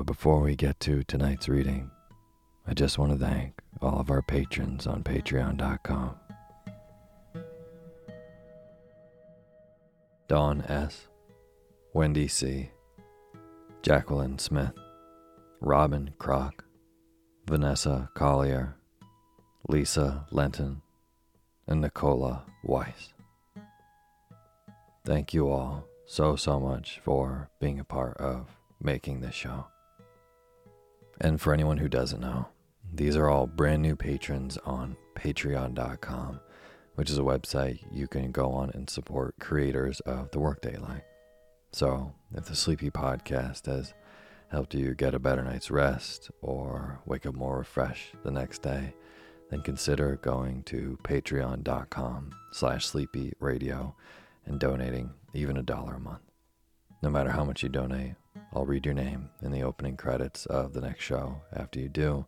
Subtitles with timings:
[0.00, 1.90] But before we get to tonight's reading,
[2.66, 6.14] I just want to thank all of our patrons on patreon.com.
[10.26, 11.06] Dawn S.,
[11.92, 12.70] Wendy C.,
[13.82, 14.72] Jacqueline Smith,
[15.60, 16.52] Robin Kroc,
[17.46, 18.76] Vanessa Collier,
[19.68, 20.80] Lisa Lenton,
[21.66, 23.12] and Nicola Weiss.
[25.04, 29.66] Thank you all so, so much for being a part of making this show.
[31.20, 32.48] And for anyone who doesn't know,
[32.92, 36.40] these are all brand new patrons on patreon.com,
[36.94, 41.04] which is a website you can go on and support creators of the Workday Life.
[41.72, 43.94] So, if the Sleepy Podcast has
[44.50, 48.94] helped you get a better night's rest or wake up more refreshed the next day,
[49.50, 53.94] then consider going to patreon.com slash sleepy radio
[54.46, 56.29] and donating even a dollar a month.
[57.02, 58.14] No matter how much you donate,
[58.52, 62.26] I'll read your name in the opening credits of the next show after you do.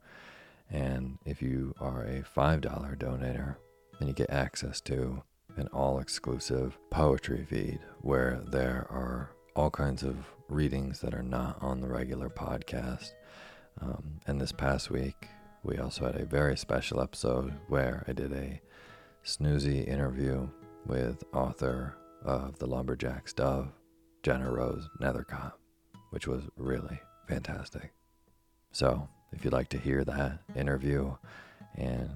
[0.70, 2.62] And if you are a $5
[2.96, 3.56] donator,
[3.98, 5.22] then you get access to
[5.56, 10.16] an all exclusive poetry feed where there are all kinds of
[10.48, 13.12] readings that are not on the regular podcast.
[13.80, 15.28] Um, and this past week,
[15.62, 18.60] we also had a very special episode where I did a
[19.24, 20.48] snoozy interview
[20.86, 21.94] with author
[22.24, 23.68] of The Lumberjack's Dove,
[24.22, 25.52] GennaRose Nethercott
[26.12, 27.90] which was really fantastic.
[28.70, 31.16] So, if you'd like to hear that interview
[31.74, 32.10] and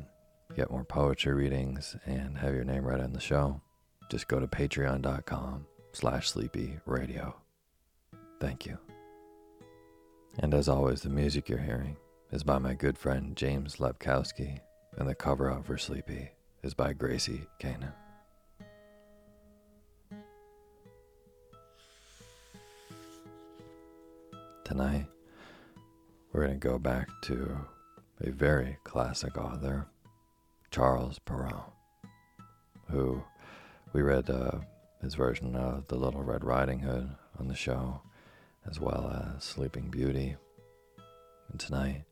[0.54, 3.62] get more poetry readings and have your name read on the show,
[4.10, 7.34] just go to patreon.com slash sleepy radio.
[8.38, 8.76] Thank you.
[10.40, 11.96] And as always, the music you're hearing
[12.30, 14.60] is by my good friend James Lepkowski,
[14.98, 16.32] and the cover art for Sleepy
[16.62, 17.94] is by Gracie Kanan.
[24.66, 25.06] Tonight,
[26.32, 27.56] we're going to go back to
[28.20, 29.86] a very classic author,
[30.72, 31.72] Charles Perrault,
[32.90, 33.22] who
[33.92, 34.58] we read uh,
[35.00, 37.08] his version of The Little Red Riding Hood
[37.38, 38.00] on the show,
[38.68, 40.34] as well as Sleeping Beauty.
[41.52, 42.02] And tonight,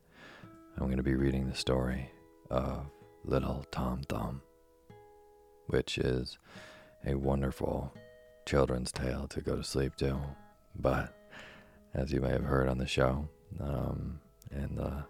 [0.77, 2.09] I'm going to be reading the story
[2.49, 2.85] of
[3.25, 4.41] Little Tom Thumb,
[5.67, 6.37] which is
[7.05, 7.93] a wonderful
[8.45, 10.17] children's tale to go to sleep to.
[10.73, 11.13] But
[11.95, 13.27] as you may have heard on the show,
[13.61, 14.19] um,
[14.51, 15.03] in the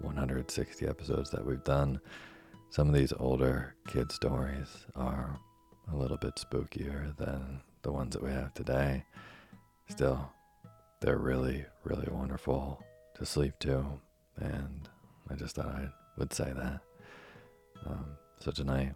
[0.00, 2.00] 160 episodes that we've done,
[2.70, 5.38] some of these older kid stories are
[5.92, 9.04] a little bit spookier than the ones that we have today.
[9.88, 10.30] Still,
[11.00, 12.82] they're really, really wonderful
[13.14, 13.84] to sleep to,
[14.36, 14.88] and
[15.30, 16.80] I just thought I would say that.
[17.86, 18.94] Um, so tonight,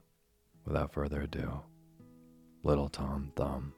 [0.64, 1.60] without further ado,
[2.64, 3.72] Little Tom Thumb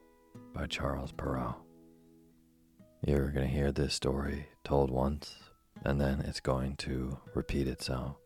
[0.55, 1.68] by Charles Perrault.
[3.07, 5.37] You're going to hear this story told once,
[5.85, 8.17] and then it's going to repeat itself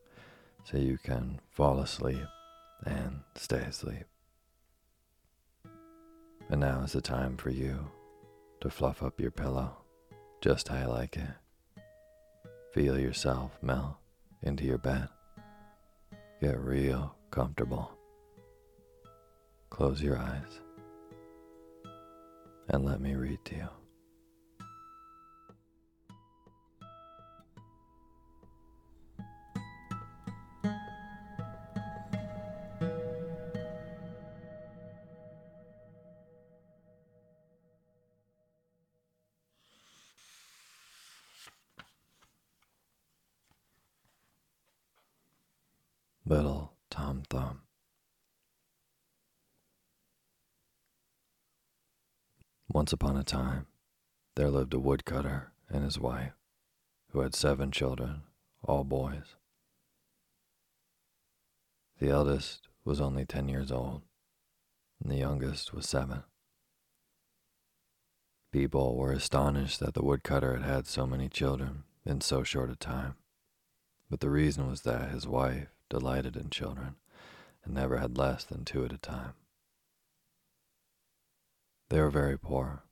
[0.64, 2.24] so you can fall asleep
[2.86, 4.06] and stay asleep.
[6.48, 7.90] And now is the time for you
[8.62, 9.76] to fluff up your pillow
[10.40, 11.82] just how you like it.
[12.72, 13.96] Feel yourself melt
[14.42, 15.08] into your bed.
[16.40, 17.90] Get real comfortable.
[19.68, 20.60] Close your eyes
[22.68, 23.81] and let me read to you.
[46.32, 47.60] Little Tom Thumb.
[52.72, 53.66] Once upon a time,
[54.36, 56.32] there lived a woodcutter and his wife,
[57.10, 58.22] who had seven children,
[58.64, 59.36] all boys.
[61.98, 64.00] The eldest was only ten years old,
[65.02, 66.22] and the youngest was seven.
[68.52, 72.76] People were astonished that the woodcutter had had so many children in so short a
[72.76, 73.16] time,
[74.08, 76.96] but the reason was that his wife delighted in children
[77.62, 79.34] and never had less than two at a time.
[81.90, 82.84] They were very poor,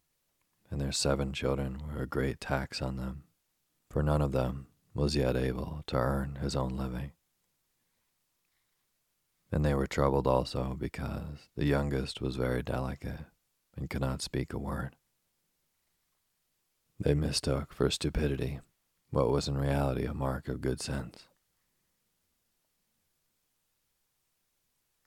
[0.70, 3.23] and their seven children were a great tax on them,
[3.91, 7.12] for none of them was yet able to earn his own living.
[9.50, 13.25] And they were troubled also because the youngest was very delicate
[13.79, 14.94] and could not speak a word.
[16.99, 18.61] They mistook for stupidity
[19.08, 21.30] what was in reality a mark of good sense.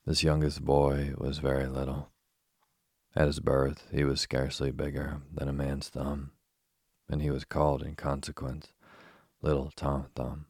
[0.06, 2.10] This youngest boy was very little
[3.16, 6.32] at his birth, he was scarcely bigger than a man's thumb,
[7.08, 8.72] and he was called, in consequence,
[9.40, 10.46] Little Tom Thumb.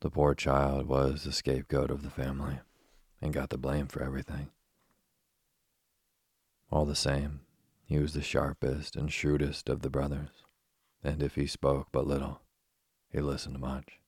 [0.00, 2.58] The poor child was the scapegoat of the family
[3.20, 4.50] and got the blame for everything.
[6.72, 7.42] All the same,
[7.84, 10.42] he was the sharpest and shrewdest of the brothers,
[11.04, 12.40] and if he spoke but little,
[13.12, 14.01] he listened much.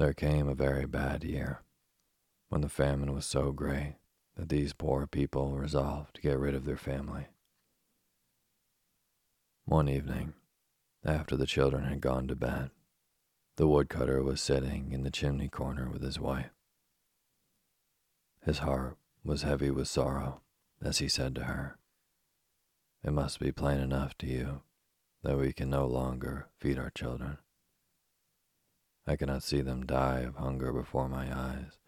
[0.00, 1.60] There came a very bad year
[2.48, 3.96] when the famine was so great
[4.34, 7.26] that these poor people resolved to get rid of their family.
[9.66, 10.32] One evening,
[11.04, 12.70] after the children had gone to bed,
[13.56, 16.54] the woodcutter was sitting in the chimney corner with his wife.
[18.42, 20.40] His heart was heavy with sorrow
[20.82, 21.76] as he said to her,
[23.04, 24.62] It must be plain enough to you
[25.22, 27.36] that we can no longer feed our children.
[29.06, 31.78] I cannot see them die of hunger before my eyes,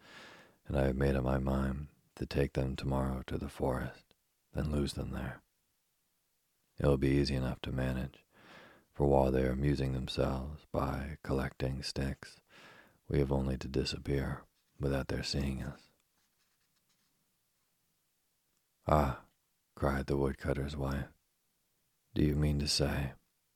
[0.67, 4.13] and I have made up my mind to take them tomorrow to the forest,
[4.53, 5.41] then lose them there.
[6.79, 8.23] It will be easy enough to manage,
[8.93, 12.41] for while they are amusing themselves by collecting sticks,
[13.07, 14.43] we have only to disappear
[14.79, 15.81] without their seeing us.
[18.87, 19.21] Ah,
[19.75, 21.07] cried the woodcutter's wife,
[22.13, 23.13] do you mean to say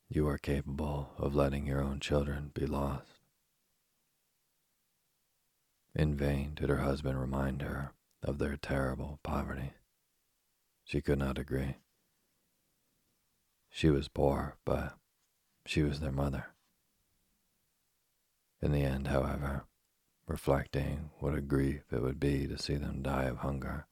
[0.09, 3.16] you are capable of letting your own children be lost?
[5.97, 9.73] In vain did her husband remind her of their terrible poverty.
[10.83, 11.77] She could not agree.
[13.71, 14.95] She was poor, but
[15.65, 16.49] she was their mother.
[18.61, 19.65] In the end, however,
[20.27, 23.87] reflecting what a grief it would be to see them die of hunger,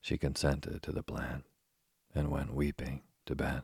[0.00, 1.42] she consented to the plan
[2.14, 3.62] and went weeping to bed.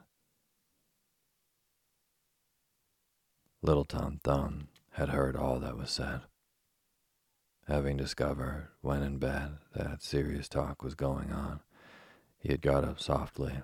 [3.62, 6.23] Little Tom Thumb had heard all that was said
[7.68, 11.60] having discovered when in bed that serious talk was going on.
[12.38, 13.60] He had got up softly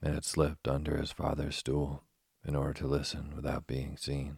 [0.00, 2.04] and had slipped under his father's stool
[2.46, 4.36] in order to listen without being seen.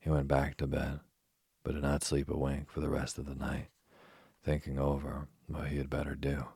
[0.00, 0.98] He went back to bed,
[1.62, 3.68] but did not sleep a wink for the rest of the night,
[4.44, 6.46] thinking over what he had better do.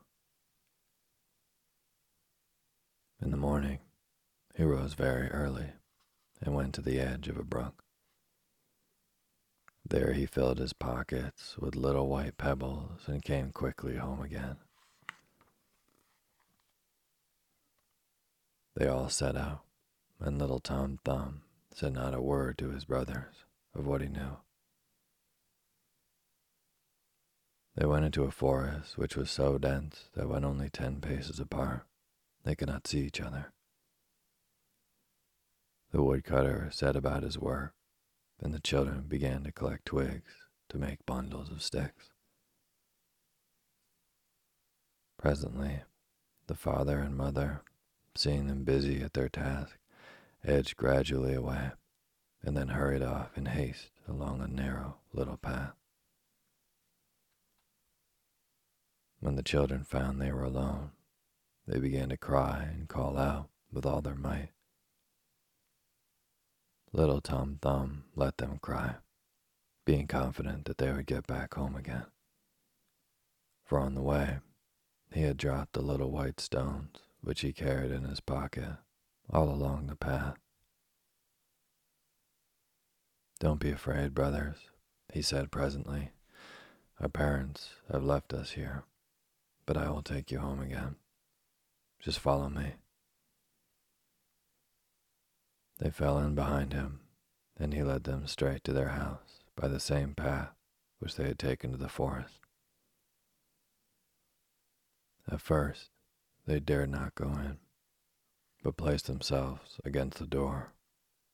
[3.21, 3.79] In the morning,
[4.55, 5.71] he rose very early
[6.41, 7.83] and went to the edge of a brook.
[9.89, 14.57] There he filled his pockets with little white pebbles and came quickly home again.
[18.75, 19.61] They all set out,
[20.19, 24.37] and little Tom Thumb said not a word to his brothers of what he knew.
[27.75, 31.85] They went into a forest which was so dense that when only ten paces apart,
[32.43, 33.53] they could not see each other.
[35.91, 37.73] The woodcutter set about his work,
[38.41, 40.33] and the children began to collect twigs
[40.69, 42.09] to make bundles of sticks.
[45.17, 45.81] Presently,
[46.47, 47.61] the father and mother,
[48.15, 49.77] seeing them busy at their task,
[50.43, 51.71] edged gradually away
[52.43, 55.73] and then hurried off in haste along a narrow little path.
[59.19, 60.91] When the children found they were alone,
[61.67, 64.49] they began to cry and call out with all their might.
[66.93, 68.95] Little Tom Thumb let them cry,
[69.85, 72.05] being confident that they would get back home again.
[73.65, 74.37] For on the way,
[75.11, 78.77] he had dropped the little white stones which he carried in his pocket
[79.29, 80.37] all along the path.
[83.39, 84.57] Don't be afraid, brothers,
[85.13, 86.11] he said presently.
[86.99, 88.85] Our parents have left us here,
[89.65, 90.95] but I will take you home again.
[91.99, 92.73] Just follow me.
[95.79, 97.01] They fell in behind him,
[97.55, 100.55] and he led them straight to their house by the same path
[100.99, 102.39] which they had taken to the forest.
[105.27, 105.91] At first,
[106.45, 107.59] they dared not go in,
[108.63, 110.73] but placed themselves against the door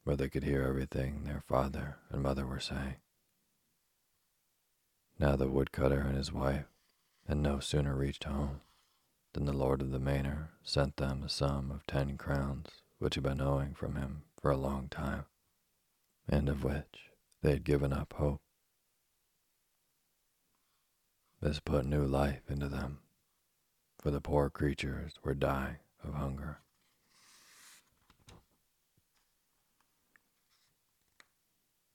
[0.03, 2.95] where they could hear everything their father and mother were saying.
[5.19, 6.65] Now the woodcutter and his wife
[7.27, 8.59] had no sooner reached home
[9.31, 13.23] than the lord of the manor sent them a sum of ten crowns which had
[13.23, 15.23] been owing from him for a long time,
[16.27, 18.41] and of which they had given up hope.
[21.41, 22.99] This put new life into them,
[23.97, 26.59] for the poor creatures were dying of hunger.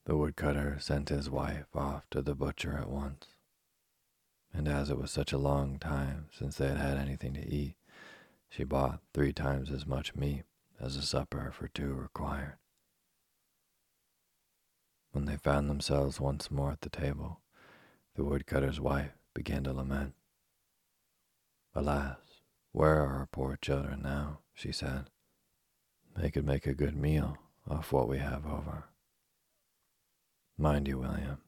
[0.06, 3.26] The woodcutter sent his wife off to the butcher at once,
[4.54, 7.74] and as it was such a long time since they had had anything to eat,
[8.48, 10.44] she bought three times as much meat
[10.80, 12.56] as a supper for two required.
[15.12, 17.40] When they found themselves once more at the table,
[18.14, 20.14] the woodcutter's wife began to lament.
[21.74, 22.18] Alas,
[22.72, 24.40] where are our poor children now?
[24.54, 25.10] she said.
[26.16, 28.84] They could make a good meal off what we have over.
[30.56, 31.38] Mind you, William,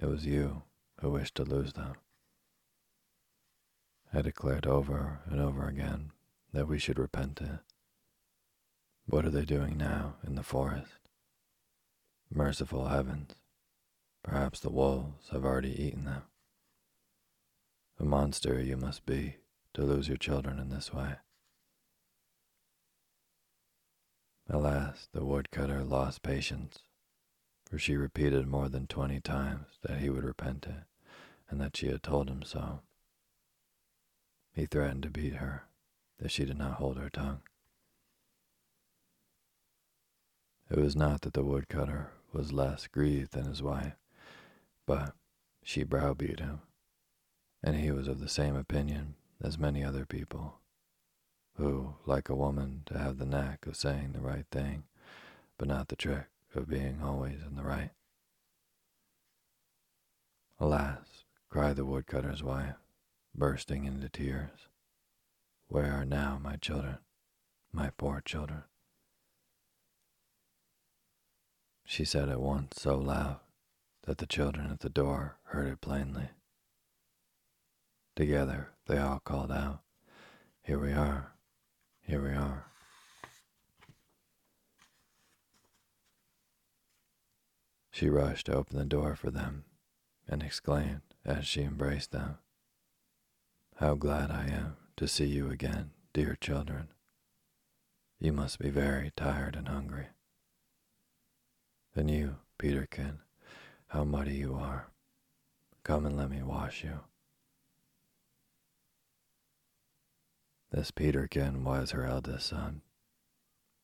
[0.00, 0.62] it was you
[1.00, 1.94] who wished to lose them.
[4.12, 6.12] I declared over and over again
[6.52, 7.60] that we should repent it.
[9.08, 11.08] What are they doing now in the forest?
[12.30, 13.32] Merciful heavens,
[14.22, 16.22] perhaps the wolves have already eaten them.
[17.98, 19.36] A monster you must be
[19.74, 21.14] to lose your children in this way.
[24.50, 26.78] Alas, the woodcutter lost patience
[27.68, 30.84] for she repeated more than twenty times that he would repent it,
[31.50, 32.80] and that she had told him so.
[34.54, 35.64] He threatened to beat her
[36.18, 37.42] if she did not hold her tongue.
[40.70, 43.96] It was not that the woodcutter was less grieved than his wife,
[44.86, 45.14] but
[45.62, 46.60] she browbeat him,
[47.62, 50.60] and he was of the same opinion as many other people,
[51.56, 54.84] who, like a woman, to have the knack of saying the right thing,
[55.56, 57.90] but not the trick of being always in the right.
[60.60, 62.76] Alas, cried the woodcutter's wife,
[63.34, 64.68] bursting into tears,
[65.68, 66.98] where are now my children,
[67.72, 68.64] my poor children?
[71.90, 73.40] She said at once so loud
[74.02, 76.28] that the children at the door heard it plainly.
[78.14, 79.80] Together they all called out,
[80.62, 81.32] Here we are,
[82.02, 82.66] here we are.
[87.90, 89.64] She rushed to open the door for them
[90.28, 92.36] and exclaimed as she embraced them,
[93.76, 96.88] How glad I am to see you again, dear children.
[98.20, 100.08] You must be very tired and hungry.
[101.98, 103.18] And you, Peterkin,
[103.88, 104.86] how muddy you are.
[105.82, 107.00] Come and let me wash you.
[110.70, 112.82] This Peterkin was her eldest son.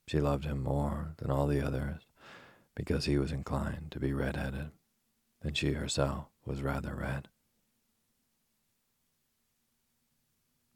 [0.06, 2.02] She loved him more than all the others
[2.76, 4.70] because he was inclined to be red-headed,
[5.42, 7.26] and she herself was rather red.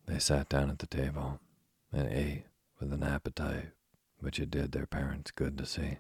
[0.07, 1.39] They sat down at the table
[1.93, 2.47] and ate
[2.81, 3.69] with an appetite
[4.19, 5.99] which it did their parents good to see.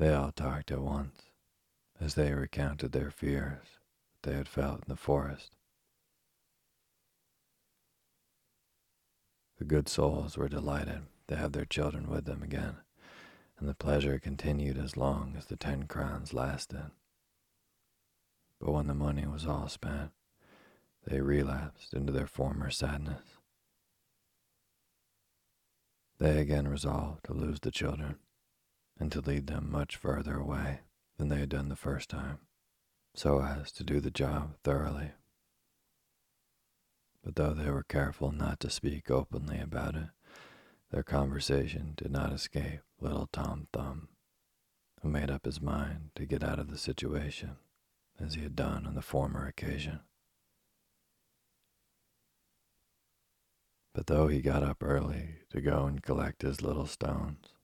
[0.00, 1.24] They all talked at once
[2.00, 3.66] as they recounted their fears
[4.22, 5.50] they had felt in the forest.
[9.58, 12.76] The good souls were delighted to have their children with them again,
[13.58, 16.92] and the pleasure continued as long as the ten crowns lasted.
[18.58, 20.12] But when the money was all spent,
[21.06, 23.36] they relapsed into their former sadness.
[26.16, 28.16] They again resolved to lose the children
[29.00, 30.80] and to lead them much further away
[31.16, 32.38] than they had done the first time,
[33.14, 35.12] so as to do the job thoroughly.
[37.24, 40.08] But though they were careful not to speak openly about it,
[40.90, 44.08] their conversation did not escape little Tom Thumb,
[45.02, 47.56] who made up his mind to get out of the situation
[48.18, 50.00] as he had done on the former occasion.
[53.94, 57.54] But though he got up early to go and collect his little stones,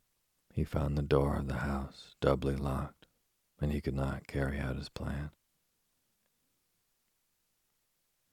[0.56, 3.06] he found the door of the house doubly locked,
[3.60, 5.30] and he could not carry out his plan.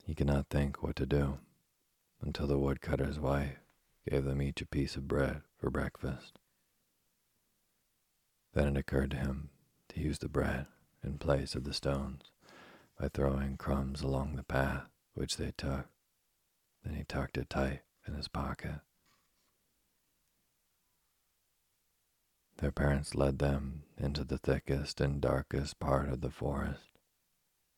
[0.05, 1.39] He could not think what to do
[2.21, 3.57] until the woodcutter's wife
[4.09, 6.39] gave them each a piece of bread for breakfast.
[8.53, 9.49] Then it occurred to him
[9.89, 10.67] to use the bread
[11.03, 12.31] in place of the stones
[12.97, 15.87] by throwing crumbs along the path which they took.
[16.85, 18.79] Then he tucked it tight in his pocket.
[22.63, 26.97] Their parents led them into the thickest and darkest part of the forest,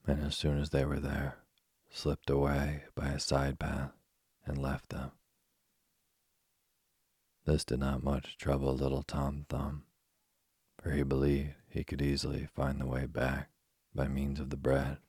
[0.05, 1.39] and as soon as they were there,
[1.89, 3.93] slipped away by a side path
[4.45, 5.09] and left them.
[7.45, 9.87] This did not much trouble little Tom Thumb,
[10.77, 13.49] for he believed he could easily find the way back
[13.95, 14.99] by means of the bread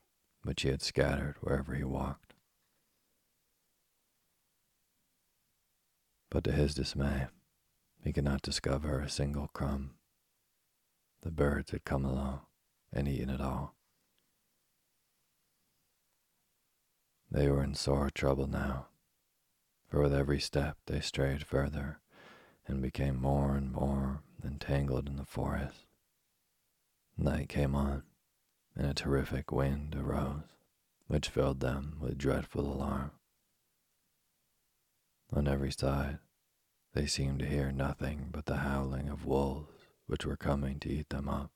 [0.42, 2.32] which he had scattered wherever he walked.
[6.30, 7.26] But to his dismay,
[8.06, 9.90] he could not discover a single crumb.
[11.22, 12.42] The birds had come along
[12.92, 13.74] and eaten it all.
[17.32, 18.86] They were in sore trouble now,
[19.88, 21.98] for with every step they strayed further
[22.68, 25.86] and became more and more entangled in the forest.
[27.18, 28.04] Night came on,
[28.76, 30.44] and a terrific wind arose,
[31.08, 33.10] which filled them with dreadful alarm.
[35.32, 36.20] On every side,
[36.96, 39.68] they seemed to hear nothing but the howling of wolves
[40.06, 41.50] which were coming to eat them up.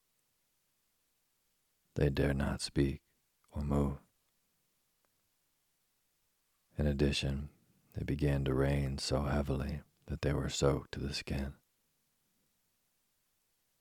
[1.96, 3.00] They dared not speak
[3.50, 3.96] or move.
[6.76, 7.48] In addition,
[7.96, 11.54] it began to rain so heavily that they were soaked to the skin.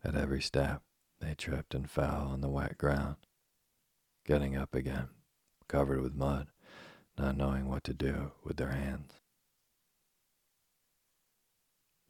[0.01, 0.81] At every step,
[1.19, 3.17] they tripped and fell on the wet ground,
[4.25, 5.09] getting up again,
[5.67, 6.47] covered with mud,
[7.17, 9.19] not knowing what to do with their hands.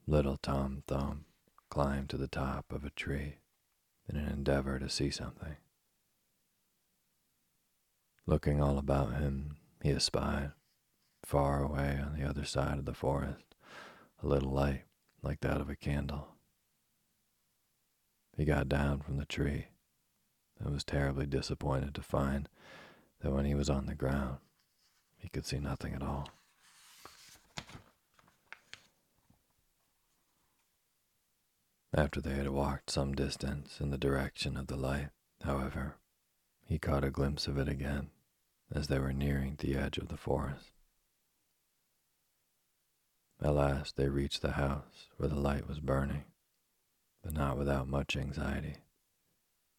[0.10, 1.26] Little Tom Thumb
[1.70, 3.36] climbed to the top of a tree
[4.10, 5.56] in an endeavor to see something.
[8.26, 10.54] Looking all about him, he espied,
[11.24, 13.54] far away on the other side of the forest,
[14.24, 14.86] a little light
[15.22, 16.30] like that of a candle.
[18.36, 19.68] He got down from the tree
[20.60, 22.50] and was terribly disappointed to find
[23.22, 24.38] that when he was on the ground,
[25.20, 26.30] he could see nothing at all.
[31.94, 35.10] After they had walked some distance in the direction of the light,
[35.44, 35.98] however,
[36.66, 38.12] he caught a glimpse of it again
[38.72, 40.72] as they were nearing the edge of the forest.
[43.42, 46.26] At last they reached the house where the light was burning
[47.22, 48.78] but not without much anxiety.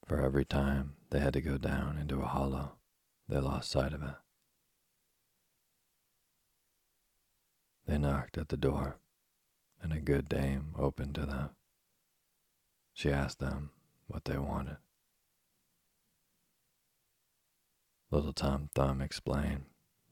[0.06, 2.76] For every time they had to go down into a hollow,
[3.28, 4.16] they lost sight of it.
[7.86, 8.98] They knocked at the door,
[9.82, 11.50] and a good dame opened to them.
[13.00, 13.70] She asked them
[14.08, 14.76] what they wanted.
[18.10, 19.64] Little Tom Thumb explained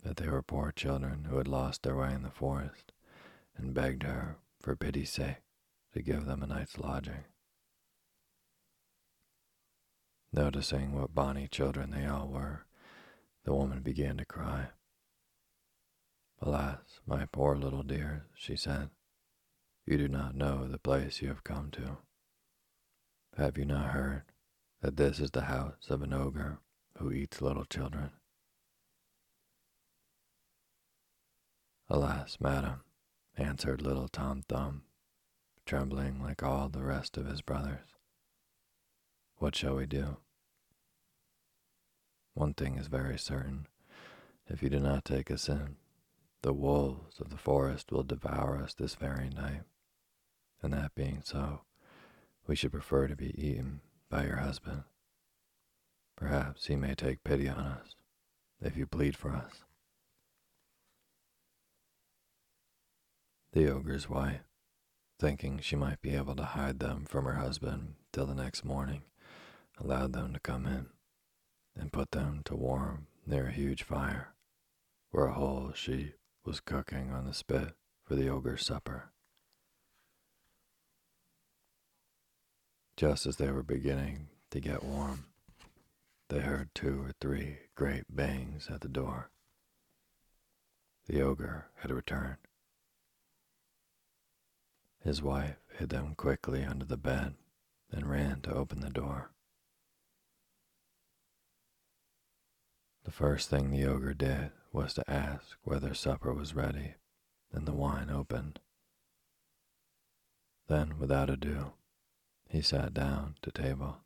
[0.03, 2.93] that they were poor children who had lost their way in the forest
[3.59, 5.43] and begged her, for pity's sake,
[5.93, 7.25] to give them a night's lodging.
[10.33, 12.65] Noticing what bonny children they all were,
[13.45, 14.69] the woman began to cry.
[16.41, 18.89] Alas, my poor little dears, she said,
[19.85, 21.99] you do not know the place you have come to.
[23.39, 24.25] Have you not heard
[24.81, 26.59] that this is the house of an ogre
[26.97, 28.11] who eats little children?
[31.89, 32.81] Alas, madam,
[33.37, 34.83] answered little Tom Thumb,
[35.65, 37.87] trembling like all the rest of his brothers.
[39.37, 40.17] What shall we do?
[42.35, 43.69] One thing is very certain.
[44.49, 45.77] If you do not take us in,
[46.43, 49.63] The wolves of the forest will devour us this very night.
[50.61, 51.63] And that being so,
[52.49, 54.83] we should prefer to be eaten by your husband.
[56.17, 57.95] Perhaps he may take pity on us
[58.61, 59.63] if you plead for us.
[63.53, 64.49] The ogre's wife,
[65.21, 69.03] thinking she might be able to hide them from her husband till the next morning,
[69.79, 70.87] allowed them to come in
[71.77, 74.35] and put them to warm near a huge fire
[75.11, 79.13] where a whole sheep was cooking on the spit for the ogre's supper.
[82.99, 85.27] Just as they were beginning to get warm,
[86.31, 89.31] they heard two or three great bangs at the door.
[91.07, 92.39] The ogre had returned.
[94.99, 97.37] His wife hid them quickly under the bed
[97.93, 99.31] and ran to open the door.
[103.05, 106.95] The first thing the ogre did was to ask whether supper was ready
[107.53, 108.59] and the wine opened.
[110.67, 111.75] Then, without ado,
[112.49, 113.99] he sat down to table.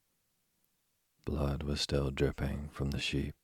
[1.25, 3.35] Blood was still dripping from the sheep,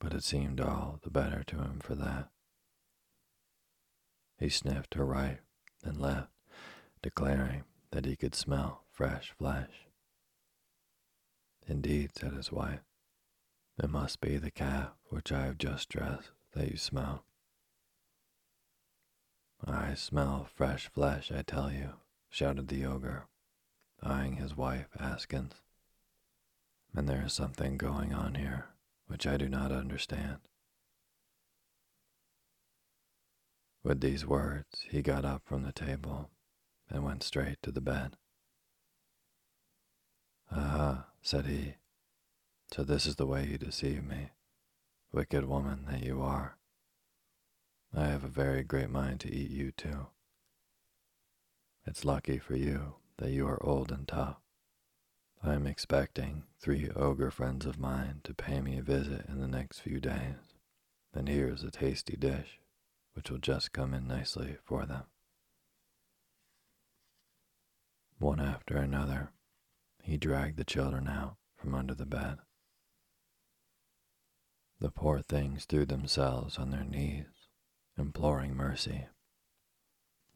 [0.00, 2.28] but it seemed all the better to him for that.
[4.38, 5.38] He sniffed her right
[5.82, 6.30] and left,
[7.02, 9.86] declaring that he could smell fresh flesh.
[11.66, 12.80] Indeed, said his wife,
[13.82, 17.24] it must be the calf which I have just dressed that you smell.
[19.64, 21.94] I smell fresh flesh, I tell you,
[22.28, 23.28] shouted the ogre,
[24.02, 25.54] eyeing his wife askance
[26.94, 28.66] and there is something going on here
[29.06, 30.38] which I do not understand.
[33.82, 36.30] With these words, he got up from the table
[36.88, 38.16] and went straight to the bed.
[40.50, 41.74] Ah, said he,
[42.72, 44.30] so this is the way you deceive me,
[45.12, 46.56] wicked woman that you are.
[47.94, 50.06] I have a very great mind to eat you too.
[51.86, 54.42] It's lucky for you that you are old and tough
[55.44, 59.46] I am expecting three ogre friends of mine to pay me a visit in the
[59.48, 60.54] next few days,
[61.14, 62.58] and here is a tasty dish
[63.14, 65.04] which will just come in nicely for them.
[68.18, 69.30] One after another,
[70.02, 72.38] he dragged the children out from under the bed.
[74.80, 77.26] The poor things threw themselves on their knees,
[77.96, 79.06] imploring mercy,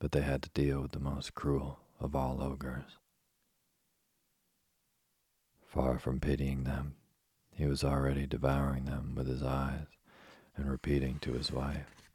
[0.01, 2.99] but they had to deal with the most cruel of all ogres.
[5.67, 6.97] Far from pitying them,
[7.51, 9.87] he was already devouring them with his eyes
[10.57, 12.11] and repeating to his wife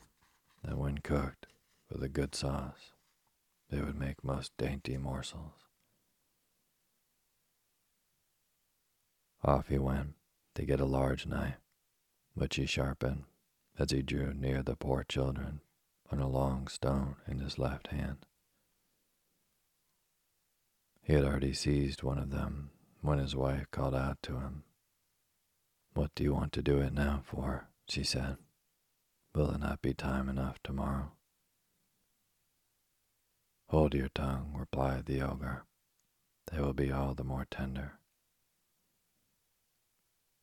[0.64, 1.48] that when cooked
[1.90, 2.94] with a good sauce,
[3.70, 5.54] they would make most dainty morsels.
[9.44, 10.14] Off he went
[10.56, 11.60] to get a large knife,
[12.36, 13.24] which he sharpened
[13.80, 15.62] as he drew near the poor children
[16.12, 18.26] on a long stone in his left hand.
[21.02, 24.64] He had already seized one of them when his wife called out to him.
[25.94, 27.68] What do you want to do it now for?
[27.88, 28.38] she said.
[29.34, 31.12] Will it not be time enough tomorrow?
[33.70, 35.64] Hold your tongue, replied the ogre.
[36.52, 37.94] They will be all the more tender.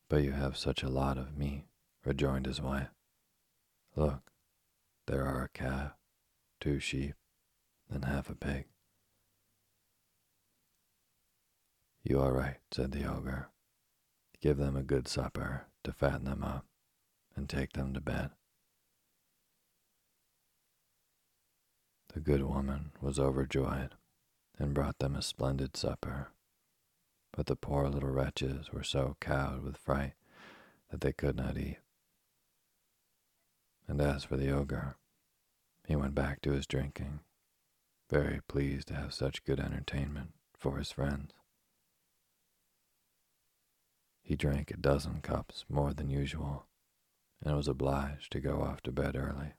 [0.09, 1.65] But you have such a lot of meat,
[2.03, 2.89] rejoined his wife.
[3.95, 4.31] Look,
[5.05, 5.91] there are a calf,
[6.59, 7.13] two sheep,
[7.89, 8.65] and half a pig.
[12.09, 13.49] You are right, said the ogre.
[14.41, 16.65] Give them a good supper to fatten them up,
[17.35, 18.31] and take them to bed.
[22.11, 23.93] The good woman was overjoyed
[24.57, 26.29] and brought them a splendid supper.
[27.31, 30.13] But the poor little wretches were so cowed with fright
[30.89, 31.77] that they could not eat.
[33.87, 34.97] And as for the ogre,
[35.87, 37.19] he went back to his drinking,
[38.09, 41.33] very pleased to have such good entertainment for his friends.
[44.29, 46.67] He drank a dozen cups more than usual,
[47.41, 49.53] and was obliged to go off to bed early,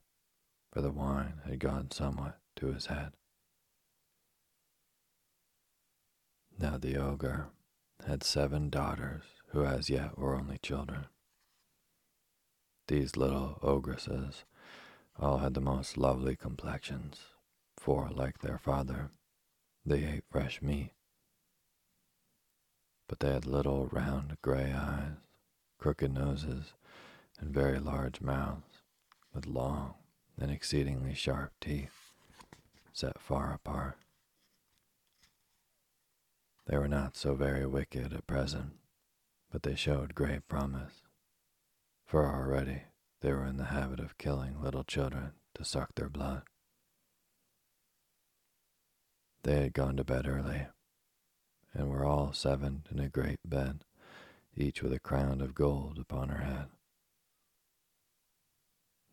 [0.71, 3.11] for the wine had gone somewhat to his head.
[6.57, 7.49] Now the ogre
[8.07, 11.07] had seven daughters who as yet were only children.
[12.87, 14.45] These little ogresses
[15.19, 17.19] all had the most lovely complexions,
[17.75, 19.09] for, like their father,
[19.85, 20.93] they ate fresh meat
[23.11, 25.17] but they had little round gray eyes,
[25.77, 26.71] crooked noses,
[27.41, 28.83] and very large mouths,
[29.33, 29.95] with long
[30.39, 32.13] and exceedingly sharp teeth
[32.93, 33.97] set far apart.
[36.67, 38.77] They were not so very wicked at present,
[39.51, 41.01] but they showed great promise,
[42.05, 42.83] for already
[43.19, 46.43] they were in the habit of killing little children to suck their blood.
[49.43, 50.67] They had gone to bed early,
[51.73, 53.83] and were all seven in a great bed,
[54.55, 56.67] each with a crown of gold upon her head.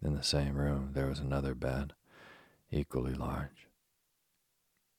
[0.03, 1.95] In the same room there was another bed,
[2.71, 3.69] equally large.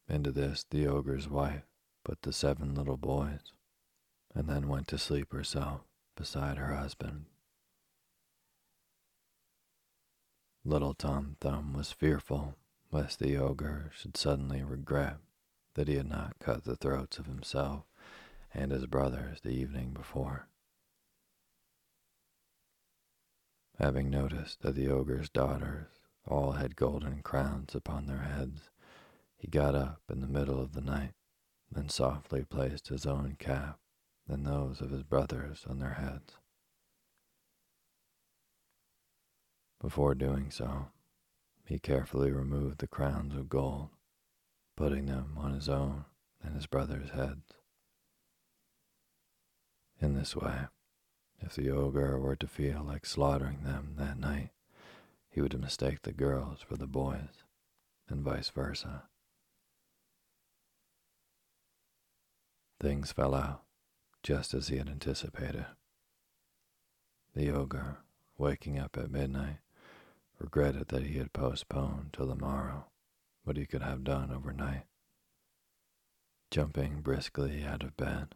[0.08, 1.64] Into this the ogre's wife
[2.04, 3.54] put the seven little boys,
[4.34, 5.82] and then went to sleep herself
[6.16, 7.26] beside her husband.
[10.66, 12.56] Little Tom Thumb was fearful
[12.92, 15.18] lest the ogre should suddenly regret
[15.76, 17.84] that he had not cut the throats of himself
[18.54, 20.48] and his brothers the evening before.
[23.78, 25.88] Having noticed that the ogre's daughters
[26.28, 28.70] all had golden crowns upon their heads,
[29.38, 31.14] he got up in the middle of the night
[31.74, 33.80] and softly placed his own cap
[34.28, 36.34] and those of his brothers on their heads.
[39.80, 40.88] Before doing so,
[41.66, 43.90] he carefully removed the crowns of gold,
[44.80, 46.06] putting them on his own
[46.42, 47.56] and his brothers' heads.
[50.00, 50.68] In this way,
[51.42, 54.52] if the ogre were to feel like slaughtering them that night,
[55.30, 57.44] he would mistake the girls for the boys,
[58.08, 59.04] and vice versa.
[62.80, 63.64] Things fell out
[64.24, 65.66] just as he had anticipated.
[67.36, 67.98] The ogre,
[68.38, 69.58] waking up at midnight,
[70.40, 72.86] regretted that he had postponed till the morrow
[73.50, 74.84] what he could have done overnight.
[76.52, 78.36] Jumping briskly out of bed,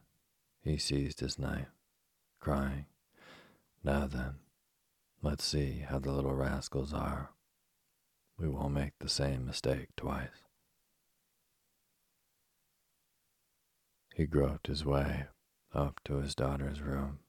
[0.64, 1.68] he seized his knife,
[2.40, 2.88] crying,
[3.84, 4.38] Now then,
[5.22, 7.30] let's see how the little rascals are.
[8.40, 10.48] We won't make the same mistake twice.
[14.16, 15.28] He groped his way
[15.76, 17.20] up to his daughter's room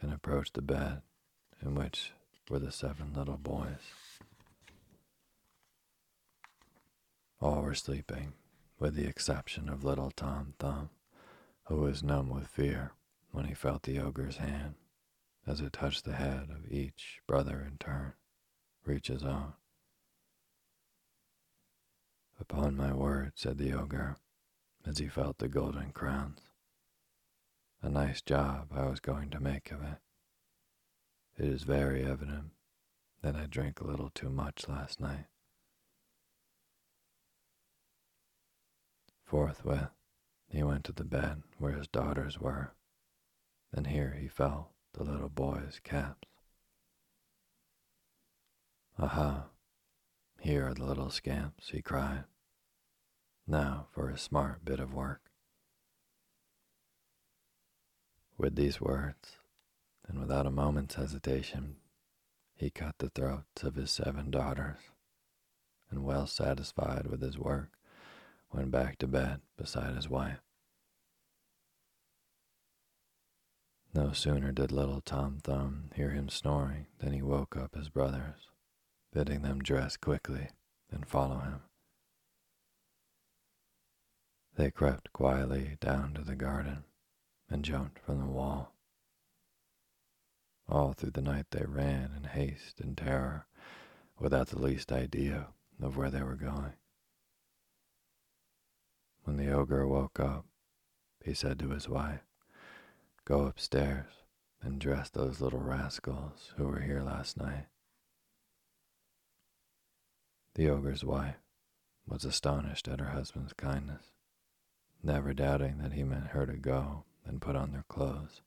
[0.00, 1.02] and approached the bed
[1.60, 2.12] in which
[2.48, 3.92] were the seven little boys.
[7.40, 8.34] All were sleeping,
[8.78, 10.90] with the exception of little Tom Thumb,
[11.64, 12.92] who was numb with fear
[13.30, 14.74] when he felt the ogre's hand
[15.48, 18.12] as it touched the head of each brother in turn,
[18.84, 19.54] reach his own.
[22.38, 24.16] Upon my word, said the ogre,
[24.84, 26.40] as he felt the golden crowns.
[27.82, 29.98] A nice job I was going to make of it.
[31.38, 32.50] It is very evident
[33.22, 35.26] that I drank a little too much last night.
[39.28, 39.90] Forthwith,
[40.48, 42.72] he went to the bed where his daughters were,
[43.70, 46.26] and here he felt the little boy's caps.
[48.98, 49.48] Aha,
[50.40, 52.24] here are the little scamps, he cried.
[53.46, 55.20] Now for a smart bit of work.
[58.38, 59.40] With these words,
[60.06, 61.76] and without a moment's hesitation,
[62.54, 64.78] he cut the throats of his seven daughters,
[65.90, 67.77] and well satisfied with his work,
[68.52, 70.40] went back to bed beside his wife.
[73.94, 78.50] No sooner did little Tom Thumb hear him snoring than he woke up his brothers,
[79.12, 80.50] bidding them dress quickly
[80.90, 81.62] and follow him.
[84.56, 86.84] They crept quietly down to the garden
[87.48, 88.74] and jumped from the wall.
[90.68, 93.46] All through the night they ran in haste and terror,
[94.18, 95.48] without the least idea
[95.80, 96.74] of where they were going.
[99.28, 100.46] When the ogre woke up,
[101.22, 102.22] he said to his wife,
[103.26, 104.24] Go upstairs
[104.62, 107.66] and dress those little rascals who were here last night.
[110.54, 111.42] The ogre's wife
[112.06, 114.12] was astonished at her husband's kindness
[115.02, 118.40] never doubting that he meant her to go and put on their clothes.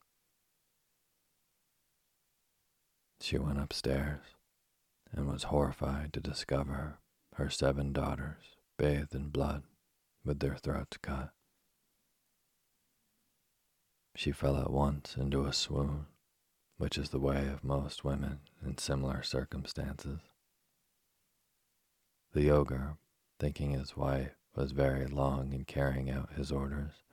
[3.19, 4.23] She went upstairs
[5.11, 6.97] and was horrified to discover
[7.35, 9.61] her seven daughters bathed in blood
[10.23, 11.31] with their throats cut.
[14.15, 16.07] She fell at once into a swoon,
[16.77, 20.19] which is the way of most women in similar circumstances.
[22.33, 22.97] The ogre,
[23.39, 27.03] thinking his wife was very long in carrying out his orders,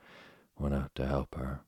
[0.59, 1.61] went out to help her,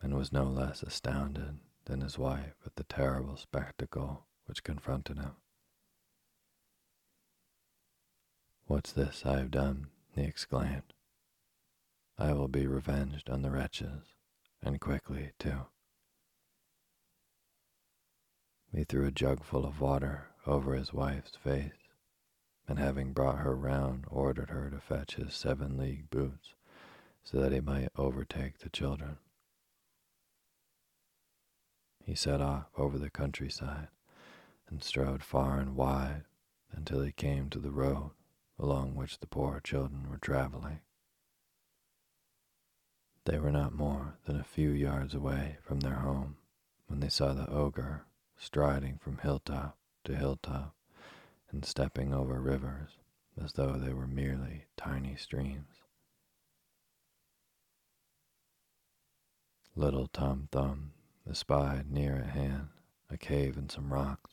[0.00, 5.36] and was no less astounded than his wife at the terrible spectacle which confronted him.
[8.66, 9.88] What's this I have done?
[10.14, 10.92] He exclaimed.
[12.18, 14.14] I will be revenged on the wretches,
[14.62, 15.66] and quickly, too.
[18.74, 21.72] He threw a jug full of water over his wife's face
[22.68, 26.54] and having brought her round, ordered her to fetch his seven league boots,
[27.24, 29.18] so that he might overtake the children.
[32.04, 33.88] He set off over the countryside
[34.68, 36.24] and strode far and wide
[36.72, 38.12] until he came to the road
[38.62, 40.78] along which the poor children were traveling.
[43.24, 46.36] They were not more than a few yards away from their home
[46.86, 48.06] when they saw the ogre
[48.38, 50.76] striding from hilltop to hilltop
[51.50, 52.90] and stepping over rivers
[53.42, 55.82] as though they were merely tiny streams.
[59.74, 60.92] Little Tom Thumb
[61.28, 62.68] espied near at hand
[63.10, 64.30] a cave and some rocks.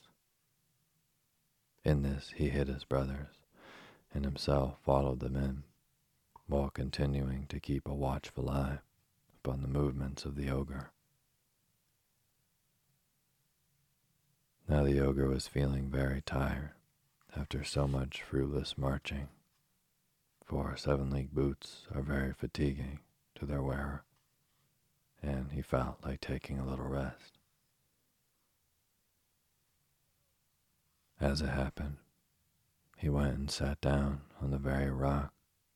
[1.83, 3.38] In this he hid his brothers,
[4.13, 5.63] and himself followed them in,
[6.47, 8.79] while continuing to keep a watchful eye
[9.37, 10.91] upon the movements of the ogre.
[14.67, 16.71] Now the ogre was feeling very tired
[17.35, 19.29] after so much fruitless marching,
[20.43, 22.99] for seven league boots are very fatiguing
[23.35, 24.03] to their wearer,
[25.21, 27.37] and he felt like taking a little rest.
[31.21, 31.97] As it happened,
[32.99, 35.33] he went and sat down on the very rock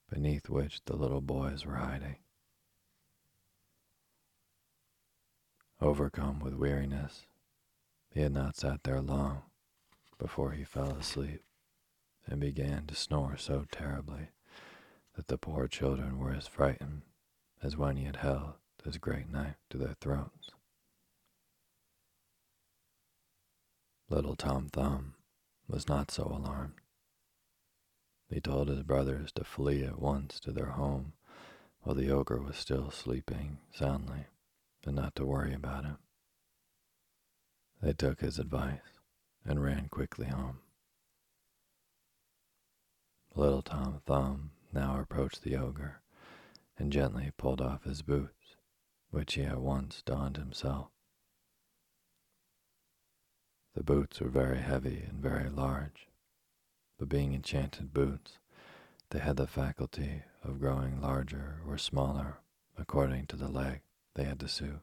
[0.09, 2.17] beneath which the little boys were hiding.
[5.79, 7.25] Overcome with weariness,
[8.09, 9.43] he had not sat there long
[10.17, 11.41] before he fell asleep
[12.27, 14.27] and began to snore so terribly
[15.15, 17.03] that the poor children were as frightened
[17.62, 20.49] as when he had held his great knife to their throats.
[24.09, 25.13] Little Tom Thumb
[25.69, 26.83] was not so alarmed.
[28.29, 31.13] He told his brothers to flee at once to their home
[31.81, 34.25] while the ogre was still sleeping soundly,
[34.86, 35.97] and not to worry about him.
[37.81, 38.99] They took his advice
[39.43, 40.59] and ran quickly home.
[43.36, 46.01] Little Tom Thumb now approached the ogre
[46.77, 48.55] and gently pulled off his boots,
[49.09, 50.89] which he at once donned himself.
[53.73, 56.07] The boots were very heavy and very large,
[57.03, 58.37] but being enchanted boots,
[59.09, 62.37] they had the faculty of growing larger or smaller
[62.77, 63.81] according to the leg
[64.15, 64.79] they had to suit.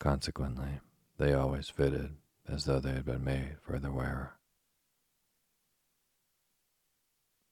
[0.00, 0.80] Consequently,
[1.16, 2.16] they always fitted
[2.48, 4.32] as though they had been made for the wearer.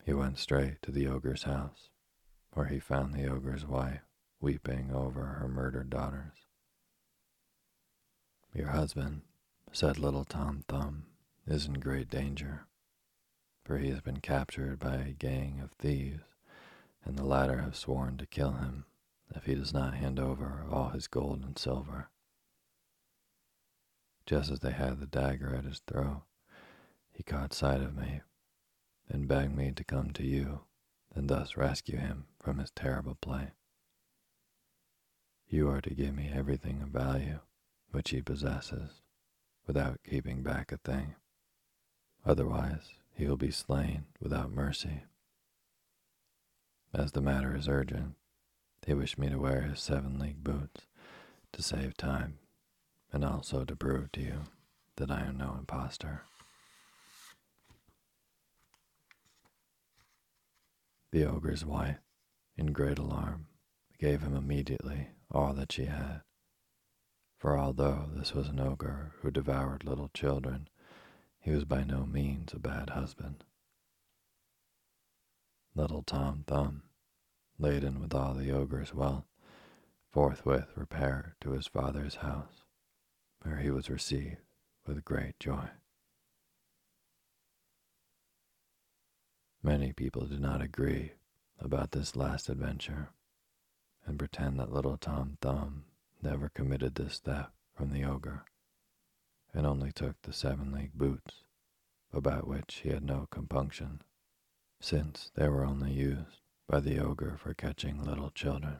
[0.04, 1.90] He went straight to the ogre's house,
[2.54, 4.02] where he found the ogre's wife
[4.40, 6.38] weeping over her murdered daughters.
[8.52, 9.22] Your husband,
[9.70, 11.04] said little Tom Thumb,
[11.50, 12.66] is in great danger,
[13.64, 16.22] for he has been captured by a gang of thieves,
[17.04, 18.84] and the latter have sworn to kill him
[19.34, 22.08] if he does not hand over all his gold and silver.
[24.26, 26.22] Just as they had the dagger at his throat,
[27.10, 28.20] he caught sight of me
[29.08, 30.60] and begged me to come to you
[31.14, 33.52] and thus rescue him from his terrible plight.
[35.48, 37.40] You are to give me everything of value
[37.90, 39.02] which he possesses,
[39.66, 41.16] without keeping back a thing.
[42.24, 45.04] Otherwise, he will be slain without mercy.
[46.92, 48.14] As the matter is urgent,
[48.86, 50.86] he wished me to wear his seven league boots
[51.52, 52.38] to save time,
[53.12, 54.42] and also to prove to you
[54.96, 56.22] that I am no impostor.
[61.12, 61.98] The ogre's wife,
[62.56, 63.46] in great alarm,
[63.98, 66.22] gave him immediately all that she had
[67.40, 70.68] for although this was an ogre who devoured little children,
[71.40, 73.44] he was by no means a bad husband.
[75.74, 76.82] Little Tom Thumb,
[77.58, 79.24] laden with all the ogre's wealth,
[80.10, 82.64] forthwith repaired to his father's house,
[83.42, 84.42] where he was received
[84.86, 85.68] with great joy.
[89.62, 91.12] Many people do not agree
[91.58, 93.10] about this last adventure
[94.06, 95.84] and pretend that little Tom Thumb
[96.22, 98.44] never committed this theft from the ogre,
[99.52, 101.44] and only took the seven league boots,
[102.12, 104.02] about which he had no compunction,
[104.80, 108.78] since they were only used by the ogre for catching little children.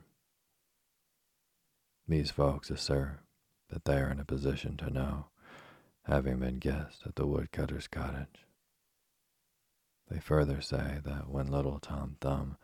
[2.07, 3.19] These folks assert
[3.69, 5.27] that they are in a position to know,
[6.03, 8.45] having been guests at the woodcutter's cottage.
[10.09, 12.57] They further say that when little Tom Thumb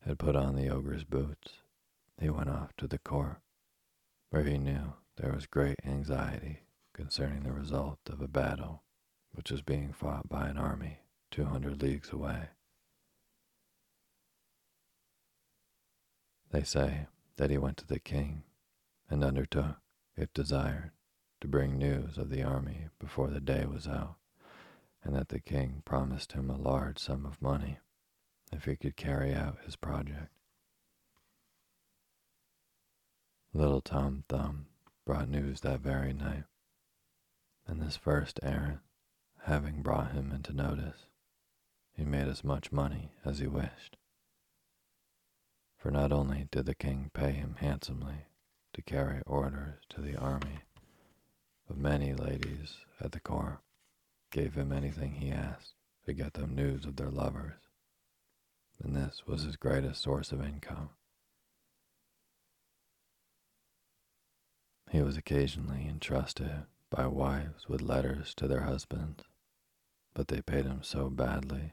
[0.00, 1.58] had put on the ogre's boots,
[2.18, 3.40] he went off to the court
[4.30, 6.65] where he knew there was great anxiety
[6.96, 8.82] concerning the result of a battle
[9.32, 12.48] which was being fought by an army 200 leagues away.
[16.50, 18.44] They say that he went to the king
[19.10, 19.76] and undertook,
[20.16, 20.92] if desired,
[21.42, 24.16] to bring news of the army before the day was out,
[25.04, 27.78] and that the king promised him a large sum of money
[28.50, 30.30] if he could carry out his project.
[33.52, 34.66] Little Tom Thumb
[35.04, 36.44] brought news that very night,
[37.66, 38.80] and this first errand
[39.42, 41.06] having brought him into notice,
[41.92, 43.96] he made as much money as he wished.
[45.76, 48.26] For not only did the king pay him handsomely
[48.72, 50.60] to carry orders to the army,
[51.68, 53.60] but many ladies at the court
[54.30, 55.74] gave him anything he asked
[56.06, 57.60] to get them news of their lovers,
[58.82, 60.90] and this was his greatest source of income.
[64.90, 69.24] He was occasionally entrusted by wives with letters to their husbands,
[70.14, 71.72] but they paid him so badly,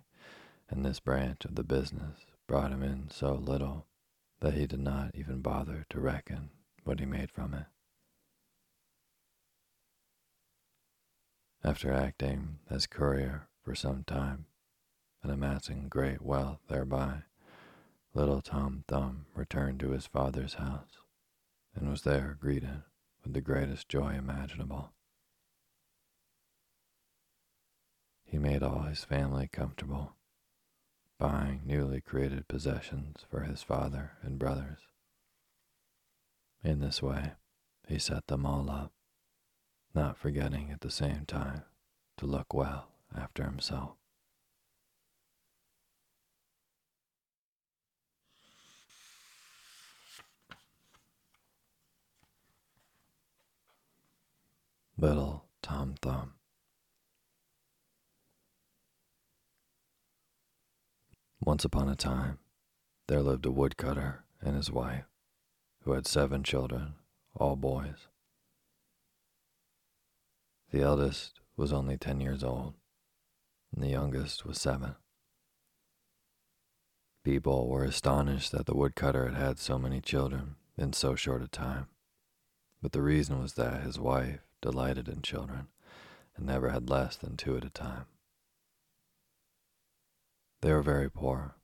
[0.70, 3.86] and this branch of the business brought him in so little
[4.39, 6.49] that he did not even bother to reckon
[6.84, 7.66] what he made from it.
[11.64, 14.47] After acting as courier for some time
[15.22, 17.24] and amassing great wealth thereby,
[18.14, 20.97] little Tom Thumb returned to his father's house
[21.74, 22.84] and was there greeted
[23.24, 24.91] with the greatest joy imaginable.
[28.34, 30.15] He made all his family comfortable,
[31.19, 34.79] buying newly created possessions for his father and brothers.
[36.63, 37.34] In this way,
[37.88, 38.91] he set them all up,
[39.93, 41.61] not forgetting at the same time
[42.17, 43.91] to look well after himself.
[54.97, 56.34] Little Tom Thumb.
[61.45, 62.39] Once upon a time,
[63.07, 65.03] there lived a woodcutter and his wife,
[65.81, 66.93] who had seven children,
[67.35, 68.07] all boys.
[70.71, 72.75] The eldest was only ten years old,
[73.73, 74.95] and the youngest was seven.
[77.25, 81.49] People were astonished that the woodcutter had had so many children in so short a
[81.49, 81.87] time,
[82.81, 85.67] but the reason was that his wife delighted in children
[86.37, 88.05] and never had less than two at a time.
[90.64, 91.57] They were very poor,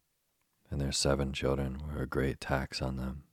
[0.69, 3.23] and their seven children were a great tax on them,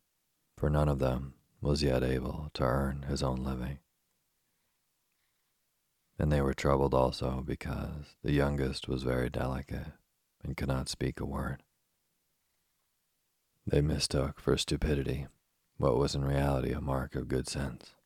[0.57, 3.81] for none of them was yet able to earn his own living.
[6.21, 9.89] And they were troubled also because the youngest was very delicate
[10.45, 11.64] and could not speak a word.
[13.67, 15.27] They mistook for stupidity
[15.79, 17.97] what was in reality a mark of good sense.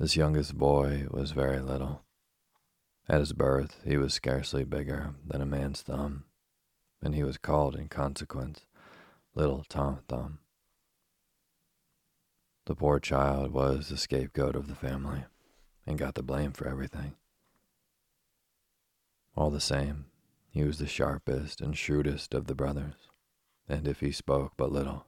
[0.00, 2.05] This youngest boy was very little.
[3.08, 6.24] At his birth, he was scarcely bigger than a man's thumb,
[7.00, 8.66] and he was called in consequence
[9.34, 10.40] Little Tom Thumb.
[12.64, 15.24] The poor child was the scapegoat of the family
[15.86, 17.14] and got the blame for everything.
[19.36, 20.06] All the same,
[20.50, 23.10] he was the sharpest and shrewdest of the brothers,
[23.68, 25.06] and if he spoke but little,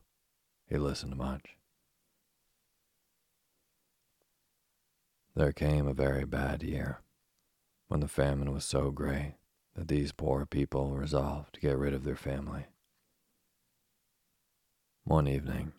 [0.68, 1.56] he listened much.
[5.34, 7.00] There came a very bad year,
[7.88, 9.34] when the famine was so great
[9.74, 12.66] that these poor people resolved to get rid of their family.
[15.04, 15.72] One evening,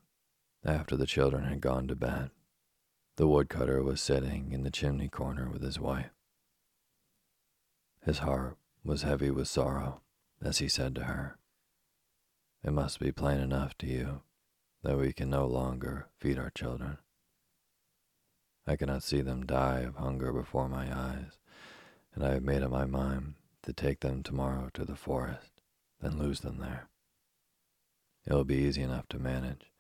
[0.65, 2.31] after the children had gone to bed,
[3.15, 6.11] the woodcutter was sitting in the chimney corner with his wife.
[8.05, 10.01] His heart was heavy with sorrow
[10.41, 11.37] as he said to her,
[12.63, 14.21] It must be plain enough to you
[14.83, 16.97] that we can no longer feed our children.
[18.65, 21.38] I cannot see them die of hunger before my eyes,
[22.13, 25.51] and I have made up my mind to take them tomorrow to the forest,
[26.01, 26.87] then lose them there.
[28.25, 29.71] It will be easy enough to manage,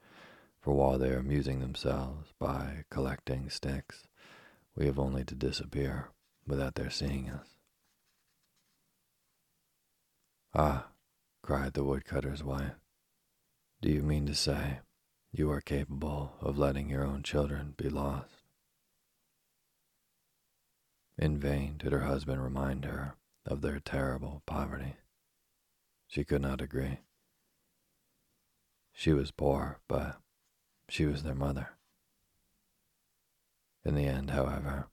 [0.59, 4.07] for while they are amusing themselves by collecting sticks,
[4.75, 6.09] we have only to disappear
[6.47, 7.47] without their seeing us.
[10.53, 10.87] Ah,
[11.43, 12.79] cried the woodcutter's wife,
[13.81, 14.79] do you mean to say
[15.31, 18.38] you are capable of letting your own children be lost?
[21.21, 23.15] In vain did her husband remind her
[23.45, 24.95] of their terrible poverty.
[26.07, 26.99] She could not agree.
[28.93, 30.21] She was poor, but
[30.87, 31.71] she was their mother.
[33.83, 34.87] In the end, however,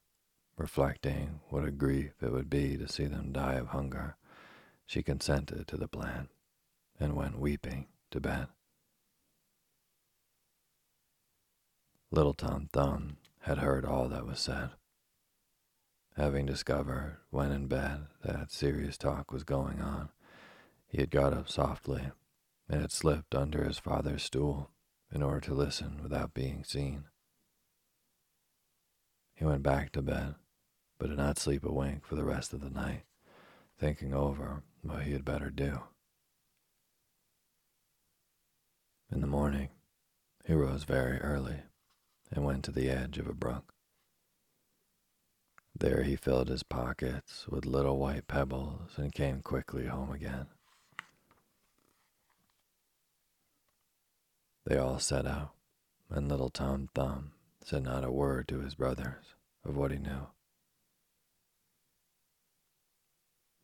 [0.57, 4.17] reflecting what a grief it would be to see them die of hunger,
[4.85, 6.29] she consented to the plan
[6.99, 8.49] and went weeping to bed.
[12.11, 14.71] Little Tom Thumb had heard all that was said
[16.17, 20.09] having discovered when in bed that serious talk was going on,
[20.87, 22.11] he had got up softly
[22.69, 24.71] and had slipped under his father's stool
[25.13, 27.05] in order to listen without being seen.
[29.35, 30.35] He went back to bed,
[30.99, 33.03] but did not sleep a wink for the rest of the night,
[33.79, 35.81] thinking over what he had better do.
[39.13, 39.69] In the morning,
[40.47, 41.61] he rose very early
[42.33, 43.76] and went to the edge of a brook.
[45.79, 50.47] There he filled his pockets with little white pebbles and came quickly home again.
[54.65, 55.53] They all set out,
[56.09, 60.29] and little Tom Thumb said not a word to his brothers of what he knew.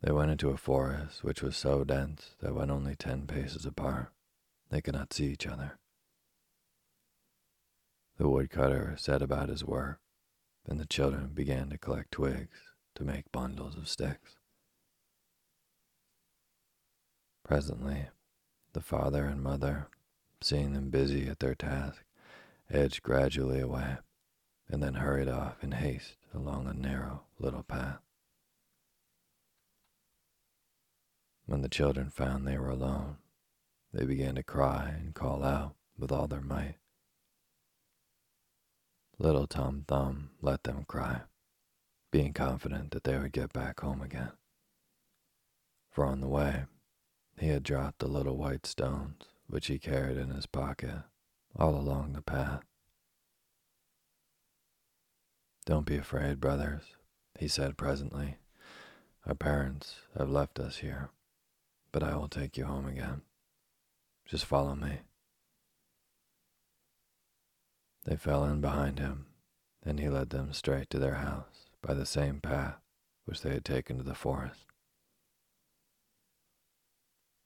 [0.03, 4.13] They went into a forest which was so dense that when only ten paces apart,
[4.69, 5.79] they could not see each other.
[8.19, 9.99] The woodcutter set about his work,
[10.67, 12.59] and the children began to collect twigs
[12.95, 14.37] to make bundles of sticks.
[17.45, 18.07] Presently,
[18.73, 19.89] the father and mother,
[20.41, 22.05] seeing them busy at their task,
[22.71, 23.97] edged gradually away
[24.69, 28.01] and then hurried off in haste along a narrow little path.
[31.45, 33.19] When the children found they were alone,
[33.93, 36.77] they began to cry and call out with all their might.
[39.23, 41.21] Little Tom Thumb let them cry,
[42.11, 44.33] being confident that they would get back home again.
[45.93, 46.65] For on the way,
[47.39, 51.05] he had dropped the little white stones which he carried in his pocket
[51.55, 52.65] all along the path.
[55.67, 56.83] Don't be afraid, brothers,
[57.39, 58.39] he said presently.
[59.25, 61.11] Our parents have left us here,
[61.93, 63.23] but I will take you home again.
[64.27, 65.03] Just follow me.
[68.05, 69.27] They fell in behind him,
[69.85, 72.81] and he led them straight to their house by the same path
[73.25, 74.67] which they had taken to the forest.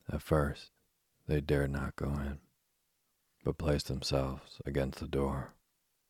[0.09, 0.71] At first,
[1.27, 2.39] they dared not go in,
[3.43, 5.53] but placed themselves against the door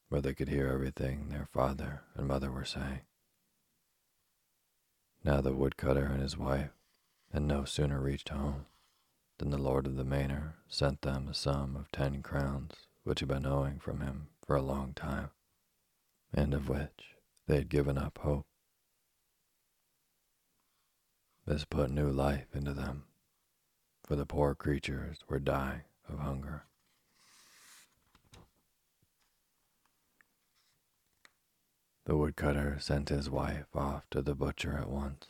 [0.07, 3.01] where they could hear everything their father and mother were saying.
[5.23, 6.71] Now the woodcutter and his wife
[7.33, 8.67] had no sooner reached home
[9.39, 12.71] than the lord of the manor sent them a sum of ten crowns
[13.03, 15.29] which had been owing from him for a long time,
[16.33, 17.17] and of which
[17.47, 18.47] they had given up hope.
[21.45, 23.03] This put new life into them,
[24.05, 26.63] for the poor creatures were dying of hunger.
[32.05, 35.27] The woodcutter sent his wife off to the butcher at once,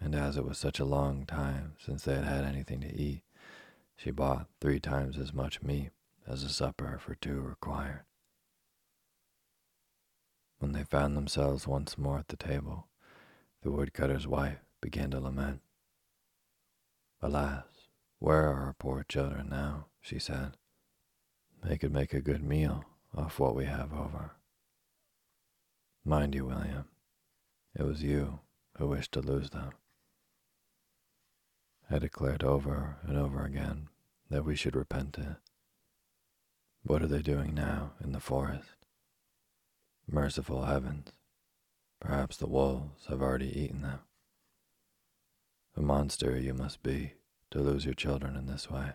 [0.00, 3.22] and as it was such a long time since they had had anything to eat,
[3.96, 5.90] she bought three times as much meat
[6.26, 8.04] as a supper for two required.
[10.58, 12.88] When they found themselves once more at the table,
[13.62, 15.60] the woodcutter's wife began to lament.
[17.20, 17.64] Alas,
[18.18, 19.86] where are our poor children now?
[20.00, 20.56] she said.
[21.62, 22.84] They could make a good meal
[23.16, 24.32] off what we have over.
[26.04, 26.86] Mind you, William,
[27.74, 28.40] it was you
[28.76, 29.72] who wished to lose them.
[31.90, 33.88] I declared over and over again
[34.30, 35.36] that we should repent it.
[36.84, 38.86] What are they doing now in the forest?
[40.06, 41.08] Merciful heavens,
[42.00, 44.00] perhaps the wolves have already eaten them.
[45.76, 47.14] A monster you must be
[47.50, 48.92] to lose your children in this way.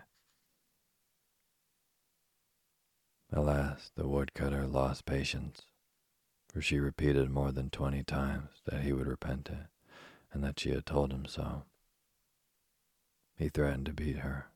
[3.32, 5.62] Alas, the woodcutter lost patience
[6.52, 9.68] for she repeated more than twenty times that he would repent it
[10.32, 11.62] and that she had told him so.
[13.36, 14.46] He threatened to beat her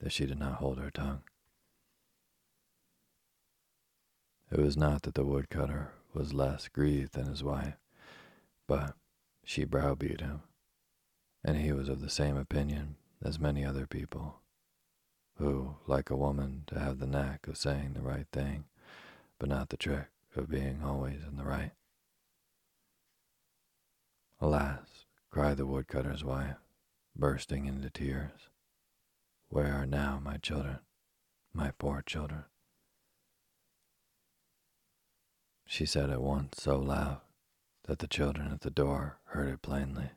[0.00, 1.22] if she did not hold her tongue.
[4.50, 7.76] It was not that the woodcutter was less grieved than his wife,
[8.66, 8.96] but
[9.44, 10.42] she browbeat him,
[11.44, 14.40] and he was of the same opinion as many other people,
[15.36, 18.64] who, like a woman, to have the knack of saying the right thing,
[19.38, 21.72] but not the trick of being always in the right.
[24.40, 26.56] Alas, cried the woodcutter's wife,
[27.14, 28.48] bursting into tears,
[29.48, 30.78] where are now my children,
[31.52, 32.44] my poor children?
[35.70, 37.20] She said it once so loud
[37.84, 40.10] that the children at the door heard it plainly.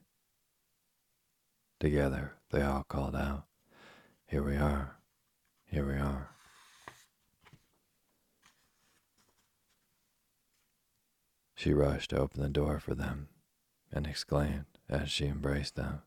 [1.77, 3.43] Together they all called out,
[4.25, 4.95] Here we are,
[5.65, 6.29] here we are.
[11.53, 13.27] She rushed to open the door for them
[13.91, 16.01] and exclaimed as she embraced them,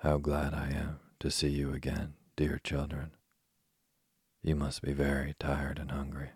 [0.00, 3.12] How glad I am to see you again, dear children.
[4.42, 6.30] You must be very tired and hungry.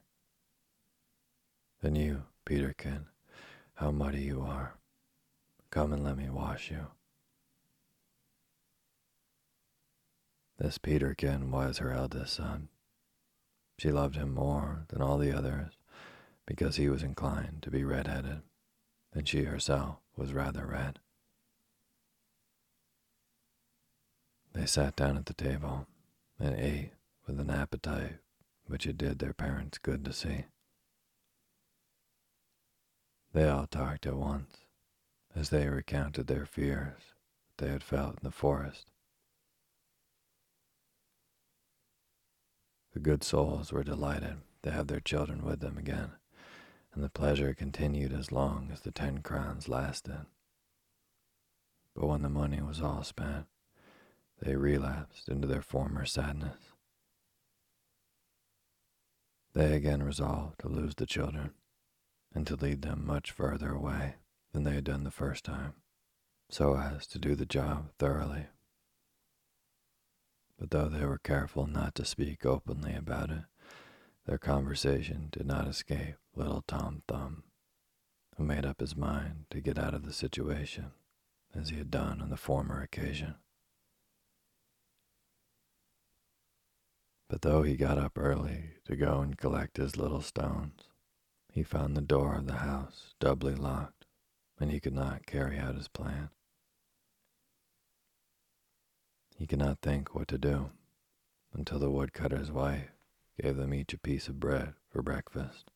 [1.84, 3.08] And you, Peterkin,
[3.74, 4.76] how muddy you are.
[5.68, 6.86] Come and let me wash you.
[10.56, 12.68] This Peterkin was her eldest son.
[13.78, 15.72] She loved him more than all the others
[16.46, 18.40] because he was inclined to be red-headed,
[19.12, 21.00] and she herself was rather red.
[24.54, 25.86] They sat down at the table
[26.40, 26.92] and ate
[27.26, 28.20] with an appetite
[28.64, 30.46] which it did their parents good to see.
[33.34, 34.58] They all talked at once
[35.34, 37.02] as they recounted their fears
[37.58, 38.86] they had felt in the forest.
[42.92, 46.12] The good souls were delighted to have their children with them again,
[46.94, 50.26] and the pleasure continued as long as the ten crowns lasted.
[51.96, 53.46] But when the money was all spent,
[54.40, 56.58] they relapsed into their former sadness.
[59.54, 61.54] They again resolved to lose the children
[62.34, 64.16] and to lead them much further away
[64.52, 65.74] than they had done the first time,
[66.50, 68.46] so as to do the job thoroughly.
[70.58, 73.44] But though they were careful not to speak openly about it,
[74.26, 77.44] their conversation did not escape little Tom Thumb,
[78.36, 80.92] who made up his mind to get out of the situation
[81.54, 83.34] as he had done on the former occasion.
[87.28, 90.88] But though he got up early to go and collect his little stones,
[91.54, 94.06] he found the door of the house doubly locked,
[94.58, 96.28] and he could not carry out his plan.
[99.36, 100.70] He could not think what to do
[101.52, 102.90] until the woodcutter's wife
[103.40, 105.70] gave them each a piece of bread for breakfast.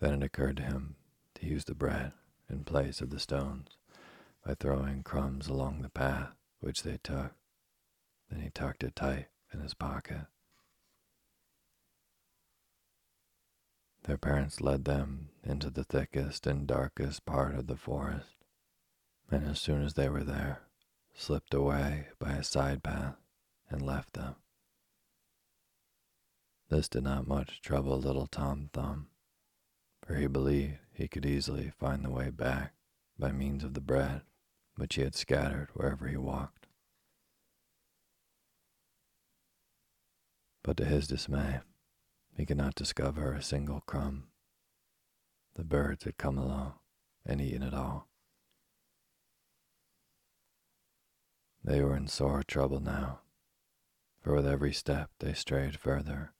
[0.00, 0.96] Then it occurred to him
[1.34, 2.12] to use the bread
[2.48, 3.76] in place of the stones
[4.46, 7.32] by throwing crumbs along the path which they took.
[8.30, 10.26] Then he tucked it tight in his pocket.
[14.08, 18.36] Their parents led them into the thickest and darkest part of the forest,
[19.30, 20.62] and as soon as they were there,
[21.14, 23.18] slipped away by a side path
[23.68, 24.36] and left them.
[26.70, 29.10] This did not much trouble little Tom Thumb,
[30.06, 32.72] for he believed he could easily find the way back
[33.18, 34.22] by means of the bread
[34.76, 36.66] which he had scattered wherever he walked.
[40.62, 41.60] But to his dismay,
[42.38, 44.28] he could not discover a single crumb.
[45.56, 46.74] The birds had come along
[47.26, 48.06] and eaten it all.
[51.64, 53.22] They were in sore trouble now,
[54.22, 56.32] for with every step they strayed further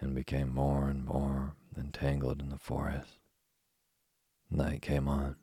[0.00, 3.20] and became more and more entangled in the forest.
[4.50, 5.36] Night came on,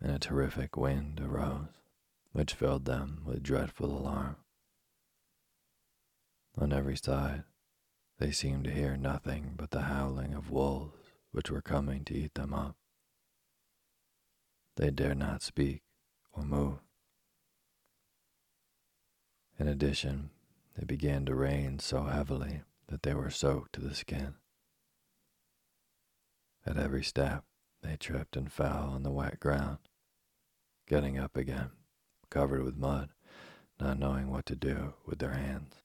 [0.00, 1.68] and a terrific wind arose,
[2.32, 4.36] which filled them with dreadful alarm.
[6.58, 7.44] On every side,
[8.20, 10.92] they seemed to hear nothing but the howling of wolves
[11.32, 12.76] which were coming to eat them up.
[14.76, 15.82] They dared not speak
[16.34, 16.80] or move.
[19.58, 20.30] In addition,
[20.76, 24.34] it began to rain so heavily that they were soaked to the skin.
[26.66, 27.44] At every step,
[27.82, 29.78] they tripped and fell on the wet ground,
[30.86, 31.70] getting up again,
[32.28, 33.08] covered with mud,
[33.80, 35.76] not knowing what to do with their hands.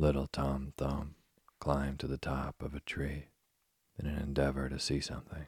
[0.00, 1.16] Little Tom Thumb
[1.58, 3.24] climbed to the top of a tree
[3.98, 5.46] in an endeavor to see something.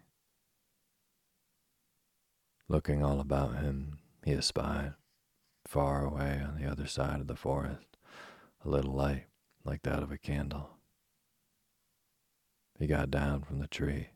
[2.66, 4.94] Looking all about him, he espied,
[5.68, 7.96] far away on the other side of the forest,
[8.64, 9.26] a little light
[9.62, 10.70] like that of a candle.
[12.76, 14.08] He got down from the tree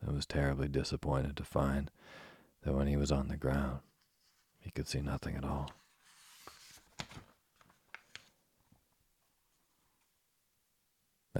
[0.00, 1.90] and was terribly disappointed to find
[2.62, 3.80] that when he was on the ground,
[4.60, 5.72] he could see nothing at all.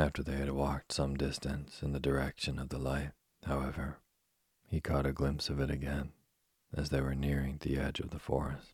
[0.00, 3.12] After they had walked some distance in the direction of the light,
[3.44, 3.98] however,
[4.66, 6.12] he caught a glimpse of it again
[6.72, 8.72] as they were nearing the edge of the forest.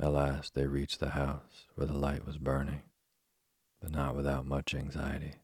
[0.00, 2.84] At last they reached the house where the light was burning
[3.78, 5.34] but not without much anxiety,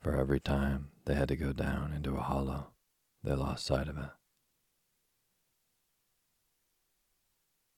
[0.00, 2.68] for every time they had to go down into a hollow,
[3.24, 4.10] they lost sight of it.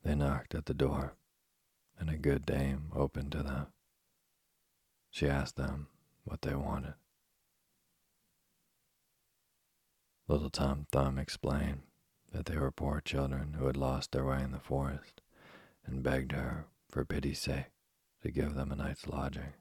[0.02, 1.16] They knocked at the door,
[1.98, 3.68] and a good dame opened to them.
[5.16, 5.86] She asked them
[6.24, 6.92] what they wanted.
[10.28, 11.80] Little Tom Thumb explained
[12.32, 15.22] that they were poor children who had lost their way in the forest
[15.86, 17.70] and begged her, for pity's sake,
[18.24, 19.54] to give them a night's lodging.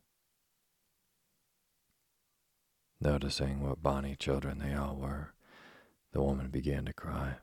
[3.00, 5.36] Noticing what bonny children they all were,
[6.12, 7.36] the woman began to cry.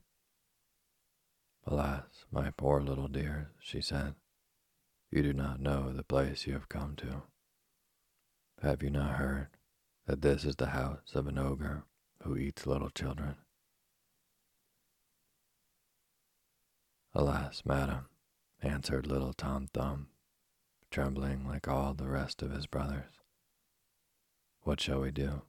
[1.67, 4.17] Alas, my poor little dears, she said,
[5.11, 7.23] you do not know the place you have come to.
[8.63, 9.49] Have you not heard
[10.07, 11.83] that this is the house of an ogre
[12.23, 13.35] who eats little children?
[17.13, 18.07] Alas, madam,
[18.63, 20.11] answered little Tom Thumb,
[20.93, 23.11] trembling like all the rest of his brothers.
[24.61, 25.43] What shall we do?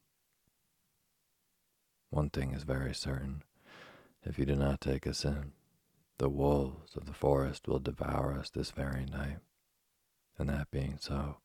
[2.09, 3.43] One thing is very certain.
[4.23, 5.51] If you do not take us in,
[6.17, 9.37] the wolves of the forest will devour us this very night.
[10.39, 11.37] And that being so,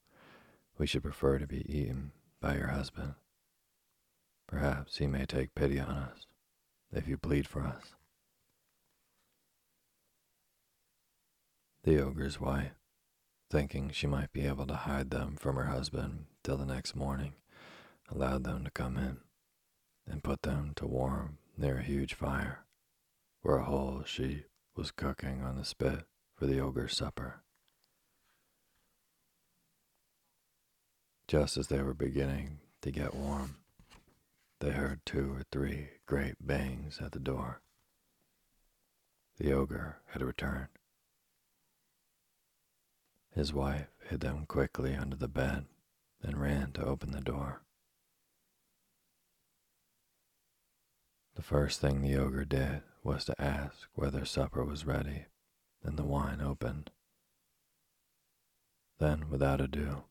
[0.78, 3.14] we should prefer to be eaten by your husband.
[4.46, 6.26] Perhaps he may take pity on us
[6.92, 7.94] if you plead for us.
[11.84, 12.72] The ogre's wife,
[13.50, 17.34] thinking she might be able to hide them from her husband till the next morning,
[18.10, 19.18] allowed them to come in
[20.06, 22.64] and put them to warm near a huge fire
[23.42, 26.04] where a whole sheep was cooking on the spit
[26.34, 27.42] for the ogre's supper.
[31.28, 33.56] Just as they were beginning to get warm,
[34.60, 37.60] they heard two or three great bangs at the door.
[39.36, 40.68] The ogre had returned.
[43.30, 45.66] His wife hid them quickly under the bed
[46.22, 47.60] and ran to open the door.
[51.34, 55.26] The first thing the ogre did was to ask whether supper was ready
[55.84, 56.90] and the wine opened.
[58.98, 60.04] Then, without ado,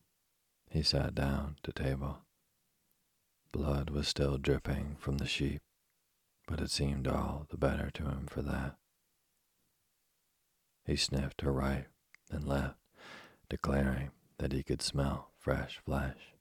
[0.70, 2.18] he sat down to table.
[3.52, 5.62] Blood was still dripping from the sheep,
[6.46, 8.76] but it seemed all the better to him for that.
[10.84, 11.86] He sniffed her right
[12.30, 12.78] and left,
[13.48, 16.34] declaring that he could smell fresh flesh.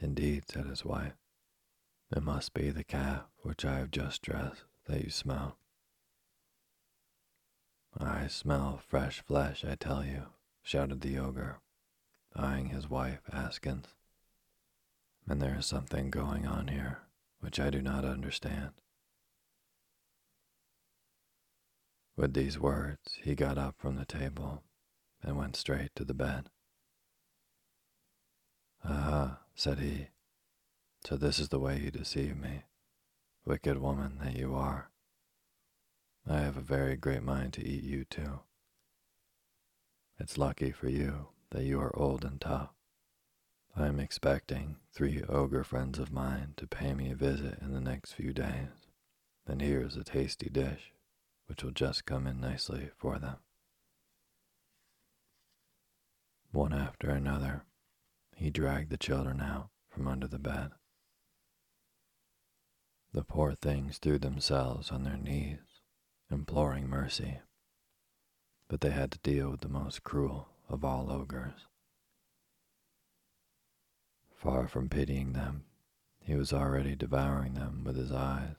[0.00, 1.14] Indeed, said his wife,
[2.14, 5.56] it must be the calf which I have just dressed that you smell.
[7.98, 10.26] I smell fresh flesh, I tell you,
[10.62, 11.60] shouted the ogre,
[12.36, 13.88] eyeing his wife askance.
[15.26, 17.00] And there is something going on here
[17.40, 18.70] which I do not understand.
[22.16, 24.62] With these words, he got up from the table
[25.22, 26.48] and went straight to the bed.
[28.82, 30.08] Ah, said he,
[31.06, 32.62] so this is the way you deceive me,
[33.44, 34.90] wicked woman that you are.
[36.26, 38.40] I have a very great mind to eat you too.
[40.18, 42.70] It's lucky for you that you are old and tough.
[43.76, 47.80] I am expecting three ogre friends of mine to pay me a visit in the
[47.80, 48.88] next few days,
[49.46, 50.92] and here is a tasty dish
[51.46, 53.36] which will just come in nicely for them.
[56.50, 57.62] One after another,
[58.34, 60.72] he dragged the children out from under the bed.
[63.12, 65.58] The poor things threw themselves on their knees
[66.32, 67.38] imploring mercy,
[68.68, 71.66] but they had to deal with the most cruel of all ogres.
[74.34, 75.64] Far from pitying them,
[76.20, 78.56] he was already devouring them with his eyes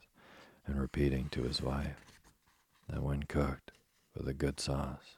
[0.66, 2.20] and repeating to his wife
[2.89, 3.72] that when cooked
[4.16, 5.18] with a good sauce,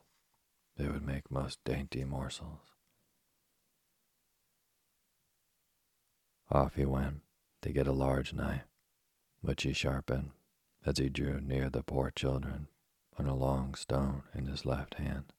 [0.78, 2.60] they would make most dainty morsels.
[6.50, 7.22] Off he went
[7.62, 8.68] to get a large knife,
[9.42, 10.32] which he sharpened
[10.86, 12.68] as he drew near the poor children
[13.18, 15.34] on a long stone in his left hand.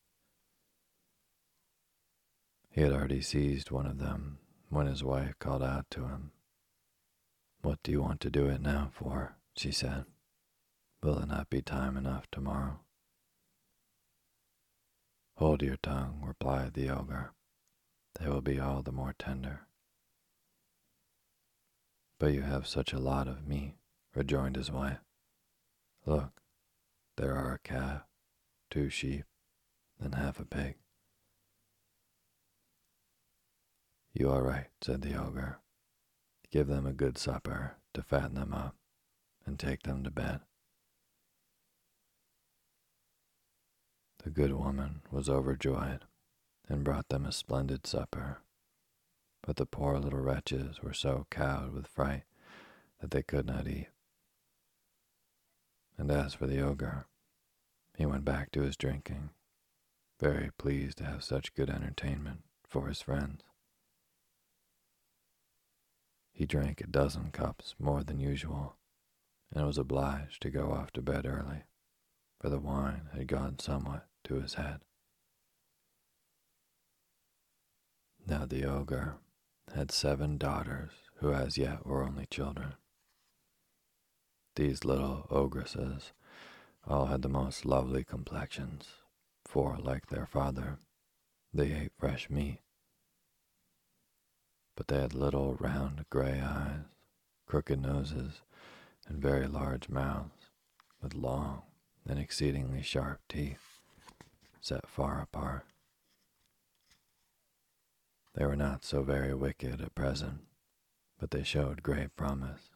[2.70, 4.38] He had already seized one of them
[4.68, 6.32] when his wife called out to him.
[7.62, 9.36] What do you want to do it now for?
[9.56, 10.04] she said.
[11.02, 12.80] Will it not be time enough tomorrow?
[15.36, 17.32] Hold your tongue, replied the ogre.
[18.18, 19.68] They will be all the more tender.
[22.18, 23.74] But you have such a lot of meat,
[24.14, 24.98] rejoined his wife.
[26.04, 26.42] Look,
[27.16, 28.02] there are a calf,
[28.70, 29.24] two sheep,
[30.00, 30.76] and half a pig.
[34.18, 35.60] You are right, said the ogre.
[36.50, 38.74] Give them a good supper to fatten them up,
[39.46, 40.40] and take them to bed.
[44.24, 46.00] The good woman was overjoyed
[46.68, 48.38] and brought them a splendid supper.
[49.46, 52.24] But the poor little wretches were so cowed with fright
[53.00, 53.86] that they could not eat.
[55.96, 57.06] And as for the ogre,
[57.96, 59.30] he went back to his drinking,
[60.18, 63.44] very pleased to have such good entertainment for his friends.
[66.38, 68.76] He drank a dozen cups more than usual,
[69.52, 71.64] and was obliged to go off to bed early,
[72.40, 74.82] for the wine had gone somewhat to his head.
[78.24, 79.16] Now the ogre
[79.74, 82.74] had seven daughters who as yet were only children.
[84.54, 86.12] These little ogresses
[86.86, 88.86] all had the most lovely complexions,
[89.44, 90.78] for, like their father,
[91.52, 92.60] they ate fresh meat.
[94.78, 96.84] But they had little round gray eyes,
[97.46, 98.42] crooked noses,
[99.08, 100.50] and very large mouths,
[101.02, 101.62] with long
[102.06, 103.80] and exceedingly sharp teeth
[104.60, 105.66] set far apart.
[108.34, 110.42] They were not so very wicked at present,
[111.18, 112.70] but they showed great promise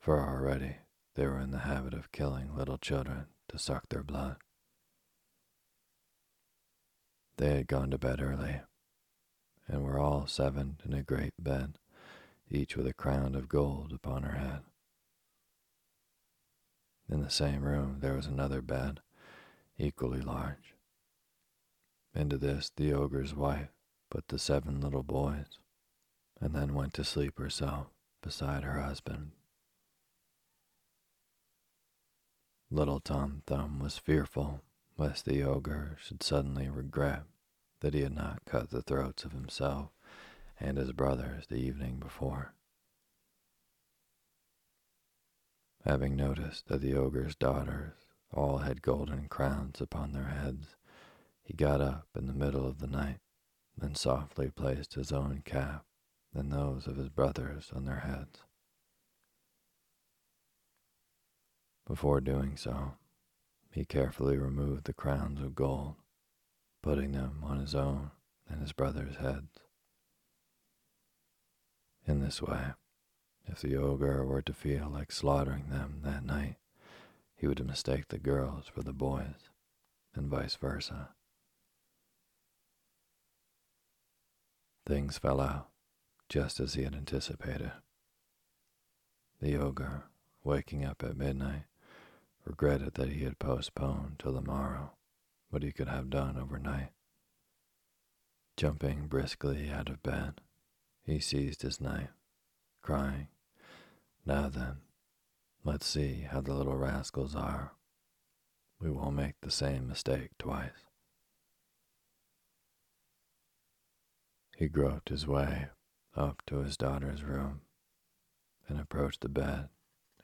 [0.00, 0.76] for already
[1.16, 4.36] they were in the habit of killing little children to suck their blood.
[7.36, 8.62] They had gone to bed early,
[9.68, 11.78] and were all seven in a great bed,
[12.50, 14.60] each with a crown of gold upon her head.
[17.08, 19.00] In the same room there was another bed,
[19.78, 20.74] equally large.
[22.14, 23.70] Into this the ogre's wife
[24.10, 25.58] put the seven little boys,
[26.40, 27.88] and then went to sleep herself
[28.22, 29.32] beside her husband.
[32.70, 34.62] Little Tom Thumb was fearful
[34.96, 37.24] lest the ogre should suddenly regret
[37.84, 39.90] that he had not cut the throats of himself
[40.58, 42.54] and his brothers the evening before.
[45.84, 47.92] Having noticed that the ogre's daughters
[48.32, 50.76] all had golden crowns upon their heads,
[51.42, 53.18] he got up in the middle of the night
[53.78, 55.84] and softly placed his own cap
[56.32, 58.44] and those of his brothers on their heads.
[61.86, 62.94] Before doing so,
[63.70, 65.96] he carefully removed the crowns of gold,
[66.84, 68.10] putting them on his own
[68.46, 69.60] and his brothers' heads.
[72.06, 72.74] In this way,
[73.46, 76.56] if the ogre were to feel like slaughtering them that night,
[77.34, 79.48] he would mistake the girls for the boys,
[80.14, 81.08] and vice versa.
[84.84, 85.68] Things fell out
[86.28, 87.72] just as he had anticipated.
[89.40, 90.04] The ogre,
[90.42, 91.64] waking up at midnight,
[92.44, 94.90] regretted that he had postponed till the morrow
[95.54, 96.90] what he could have done overnight.
[98.56, 100.40] Jumping briskly out of bed,
[101.04, 102.10] he seized his knife,
[102.82, 103.28] crying,
[104.26, 104.78] Now then,
[105.62, 107.70] let's see how the little rascals are.
[108.80, 110.88] We won't make the same mistake twice.
[114.56, 115.68] He groped his way
[116.16, 117.60] up to his daughter's room
[118.68, 119.68] and approached the bed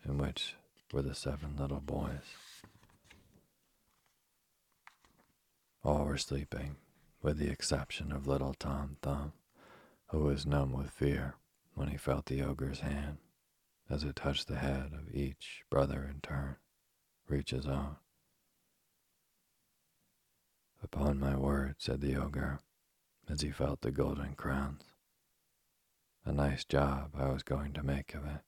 [0.05, 0.57] in which
[0.93, 2.35] were the seven little boys.
[5.83, 6.77] All were sleeping,
[7.23, 9.33] with the exception of little Tom Thumb,
[10.09, 11.37] who was numb with fear
[11.75, 13.19] when he felt the ogre's hand
[13.91, 16.57] as it touched the head of each brother in turn,
[17.27, 17.97] reach his own.
[20.83, 22.61] Upon my word, said the ogre,
[23.29, 24.83] as he felt the golden crowns.
[26.25, 28.43] A nice job I was going to make of it.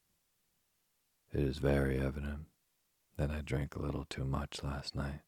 [1.33, 2.47] It is very evident
[3.17, 5.21] that I drank a little too much last night.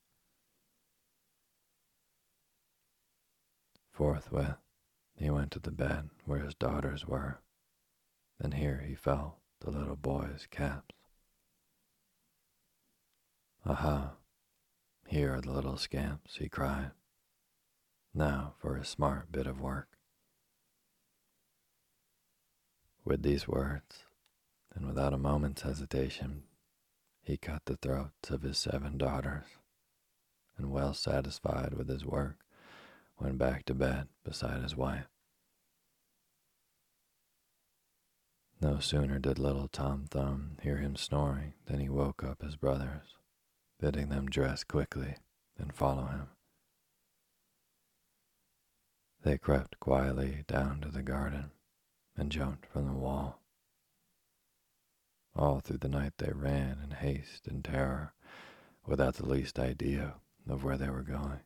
[3.94, 4.56] Forthwith,
[5.14, 7.38] he went to the bed where his daughters were,
[8.40, 10.96] and here he felt the little boy's caps.
[13.64, 14.16] Aha,
[15.06, 16.90] here are the little scamps, he cried.
[18.12, 19.96] Now for a smart bit of work.
[23.04, 24.06] With these words,
[24.74, 26.42] and without a moment's hesitation,
[27.22, 29.46] he cut the throats of his seven daughters,
[30.58, 32.43] and well satisfied with his work,
[33.18, 35.08] went back to bed beside his wife.
[38.60, 43.16] No sooner did little Tom Thumb hear him snoring than he woke up his brothers,
[43.78, 45.16] bidding them dress quickly
[45.58, 46.28] and follow him.
[49.22, 51.50] They crept quietly down to the garden
[52.16, 53.40] and jumped from the wall.
[55.36, 58.12] All through the night they ran in haste and terror,
[58.86, 60.14] without the least idea
[60.48, 61.40] of where they were going.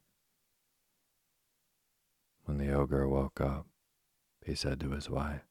[2.49, 3.67] When the ogre woke up,
[4.43, 5.45] he said to his wife,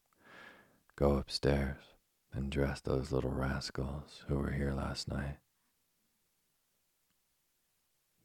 [0.96, 1.94] Go upstairs
[2.32, 5.36] and dress those little rascals who were here last night.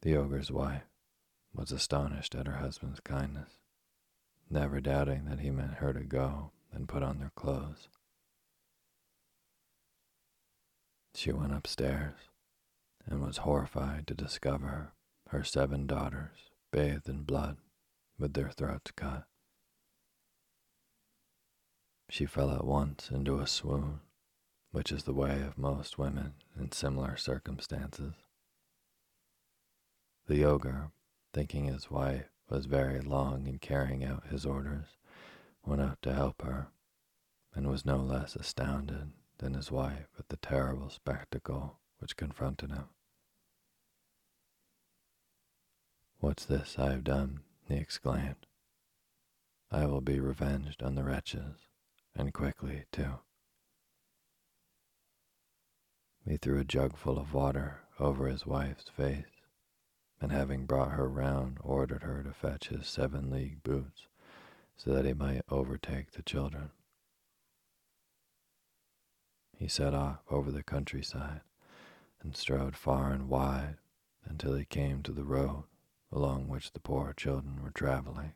[0.02, 0.88] The ogre's wife
[1.52, 3.60] was astonished at her husband's kindness,
[4.50, 7.86] never doubting that he meant her to go and put on their clothes.
[11.14, 12.16] She went upstairs
[13.06, 14.94] and was horrified to discover
[15.28, 17.58] her seven daughters bathed in blood
[18.18, 19.24] with their throats cut.
[22.08, 24.00] She fell at once into a swoon,
[24.70, 28.14] which is the way of most women in similar circumstances.
[30.26, 30.92] The ogre,
[31.32, 34.96] thinking his wife was very long in carrying out his orders,
[35.64, 36.68] went out to help her,
[37.54, 42.88] and was no less astounded than his wife at the terrible spectacle which confronted him.
[46.20, 47.40] What's this I have done?
[47.66, 48.46] He exclaimed.
[49.70, 51.66] I will be revenged on the wretches,
[52.14, 53.18] and quickly, too.
[56.26, 59.42] He threw a jug full of water over his wife's face,
[60.20, 64.06] and having brought her round, ordered her to fetch his seven league boots,
[64.76, 66.70] so that he might overtake the children.
[69.56, 71.42] He set off over the countryside
[72.22, 73.76] and strode far and wide
[74.24, 75.64] until he came to the road
[76.14, 78.32] along which the poor children were traveling.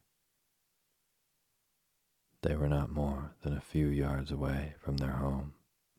[2.43, 5.55] They were not more than a few yards away from their home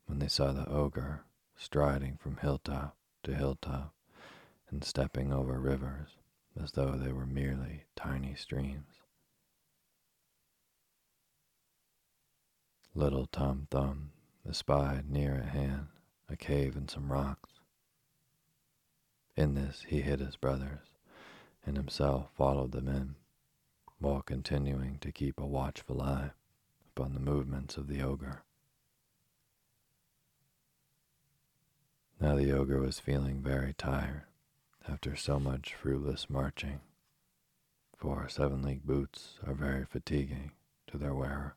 [0.06, 1.24] when they saw the ogre
[1.56, 3.94] striding from hilltop to hilltop
[4.70, 6.10] and stepping over rivers
[6.62, 9.00] as though they were merely tiny streams.
[12.94, 14.12] Little Tom Thumb
[14.48, 15.88] espied near at hand
[16.28, 17.50] a cave and some rocks.
[19.36, 20.89] In this he hid his brothers,
[21.66, 23.14] and himself followed them in,
[23.98, 26.30] while continuing to keep a watchful eye
[26.88, 28.42] upon the movements of the ogre.
[32.20, 34.24] Now the ogre was feeling very tired
[34.88, 36.80] after so much fruitless marching,
[37.96, 40.52] for seven league boots are very fatiguing
[40.86, 41.56] to their wearer,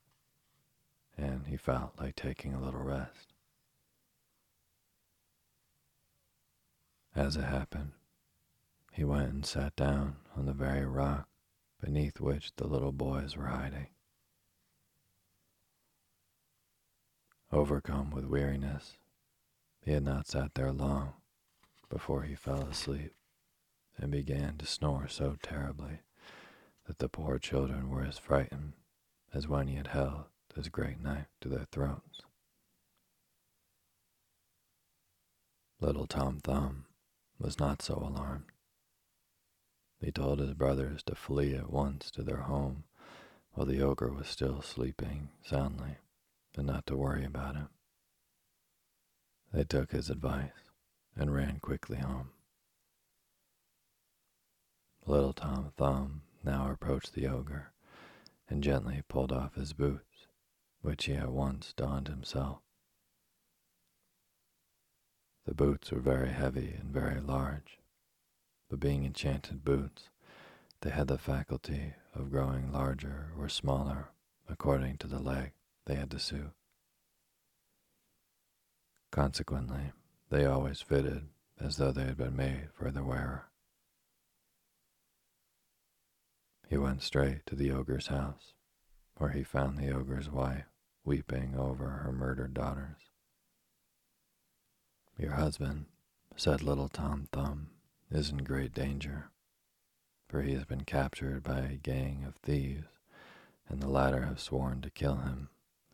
[1.17, 3.33] and he felt like taking a little rest.
[7.15, 7.91] As it happened,
[8.93, 11.27] he went and sat down on the very rock
[11.81, 13.87] beneath which the little boys were hiding.
[17.51, 18.97] Overcome with weariness,
[19.81, 21.13] he had not sat there long
[21.89, 23.13] before he fell asleep
[23.97, 25.99] and began to snore so terribly
[26.85, 28.73] that the poor children were as frightened
[29.33, 30.25] as when he had held
[30.55, 32.21] his great knife to their throats.
[35.81, 36.85] Little Tom Thumb
[37.39, 38.52] was not so alarmed.
[40.03, 42.83] He told his brothers to flee at once to their home
[43.53, 45.95] while the ogre was still sleeping soundly,
[46.57, 47.69] and not to worry about him.
[49.53, 50.71] They took his advice
[51.15, 52.31] and ran quickly home.
[55.05, 57.71] Little Tom Thumb now approached the ogre
[58.49, 60.27] and gently pulled off his boots,
[60.81, 62.59] which he at once donned himself.
[65.45, 67.79] The boots were very heavy and very large,
[68.73, 70.09] but being enchanted boots,
[70.81, 74.09] they had the faculty of growing larger or smaller
[74.49, 75.51] according to the leg
[75.85, 76.49] they had to suit.
[79.11, 79.91] Consequently,
[80.31, 81.27] they always fitted
[81.59, 83.43] as though they had been made for the wearer.
[86.67, 88.53] He went straight to the ogre's house,
[89.17, 90.65] where he found the ogre's wife
[91.05, 93.03] weeping over her murdered daughters.
[95.15, 95.85] Your husband,
[96.35, 97.69] said little Tom Thumb,
[98.13, 99.31] is in great danger,
[100.29, 102.87] for he has been captured by a gang of thieves,
[103.67, 105.49] and the latter have sworn to kill him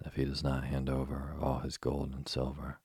[0.06, 2.80] if he does not hand over all his gold and silver.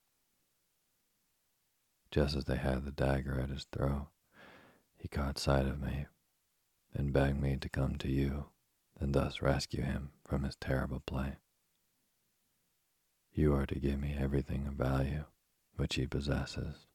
[2.11, 4.07] Just as they had the dagger at his throat,
[4.97, 6.07] he caught sight of me
[6.93, 8.47] and begged me to come to you
[9.01, 11.39] and thus rescue him from his terrible plight.
[13.32, 15.24] You are to give me everything of value
[15.76, 16.87] which he possesses,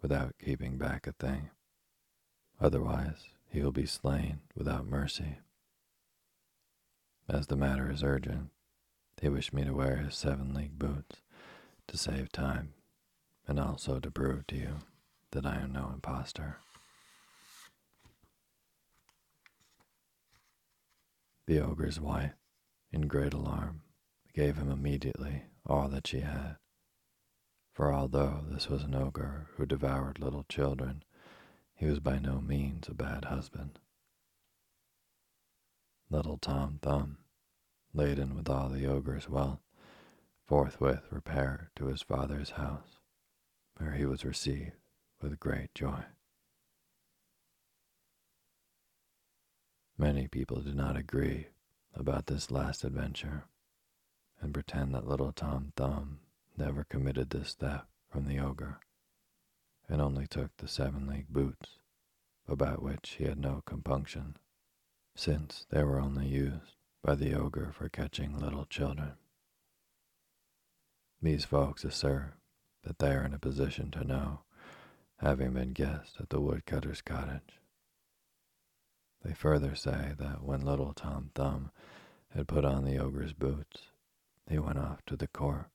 [0.00, 1.50] without keeping back a thing.
[2.64, 5.36] Otherwise, he will be slain without mercy.
[7.28, 8.48] As the matter is urgent,
[9.20, 11.20] he wished me to wear his seven league boots
[11.88, 12.72] to save time,
[13.46, 14.76] and also to prove to you
[15.32, 16.56] that I am no impostor.
[21.46, 22.32] The ogre's wife,
[22.90, 23.82] in great alarm,
[24.32, 26.56] gave him immediately all that she had
[27.74, 31.02] for although this was an ogre who devoured little children,
[31.74, 33.78] he was by no means a bad husband.
[36.10, 37.18] Little Tom Thumb,
[37.92, 39.60] laden with all the ogre's wealth,
[40.46, 43.00] forthwith repaired to his father's house,
[43.76, 44.72] where he was received
[45.20, 46.04] with great joy.
[49.96, 51.48] Many people do not agree
[51.94, 53.44] about this last adventure
[54.40, 56.20] and pretend that little Tom Thumb
[56.56, 58.80] never committed this theft from the ogre,
[59.88, 61.78] and only took the seven league boots,
[62.48, 64.36] about which he had no compunction,
[65.14, 69.12] since they were only used by the ogre for catching little children.
[71.20, 72.34] These folks assert
[72.82, 74.40] that they are in a position to know,
[75.18, 77.60] having been guests at the woodcutter's cottage.
[79.22, 81.70] They further say that when little Tom Thumb
[82.34, 83.88] had put on the ogre's boots,
[84.48, 85.70] he went off to the court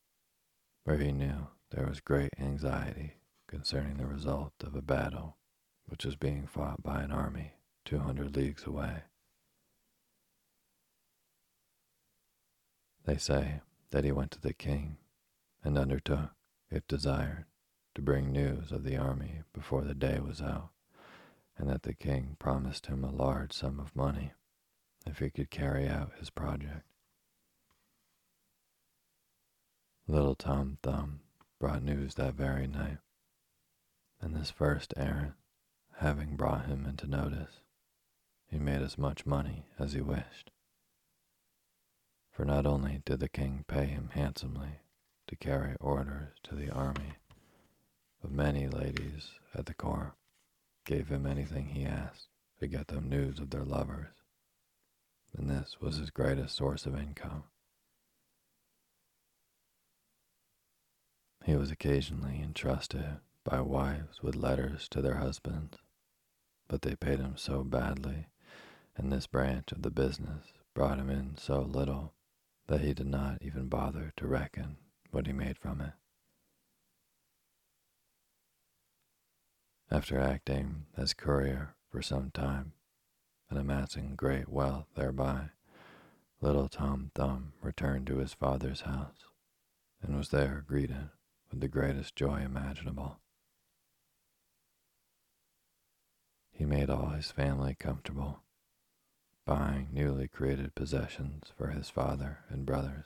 [0.83, 3.18] where he knew there was great anxiety
[3.49, 5.35] concerning the result of a battle
[5.87, 7.53] which was being fought by an army
[7.85, 9.01] 200 leagues away.
[13.05, 14.97] They say that he went to the king
[15.63, 16.29] and undertook,
[16.69, 17.45] if desired,
[17.95, 20.69] to bring news of the army before the day was out,
[21.57, 24.33] and that the king promised him a large sum of money
[25.07, 26.85] if he could carry out his project.
[30.07, 31.21] Little Tom Thumb
[31.59, 32.99] brought news that very night,
[34.21, 35.33] and this first errand,
[35.97, 37.61] having brought him into notice,
[38.47, 40.51] he made as much money as he wished.
[42.31, 44.79] For not only did the king pay him handsomely
[45.27, 47.13] to carry orders to the army,
[48.21, 50.13] but many ladies at the court
[50.85, 52.27] gave him anything he asked
[52.59, 54.15] to get them news of their lovers,
[55.37, 57.43] and this was his greatest source of income.
[61.45, 65.77] He was occasionally entrusted by wives with letters to their husbands,
[66.67, 68.27] but they paid him so badly,
[68.95, 72.13] and this branch of the business brought him in so little
[72.67, 74.77] that he did not even bother to reckon
[75.11, 75.93] what he made from it.
[79.89, 82.73] After acting as courier for some time
[83.49, 85.49] and amassing great wealth thereby,
[86.41, 89.25] little Tom Thumb returned to his father's house
[90.01, 91.09] and was there greeted
[91.49, 93.17] with the greatest joy imaginable.
[96.59, 98.43] He made all his family comfortable,
[99.45, 103.05] buying newly created possessions for his father and brothers.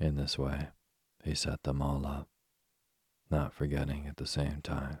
[0.00, 0.68] In this way,
[1.22, 2.26] he set them all up,
[3.30, 5.00] not forgetting at the same time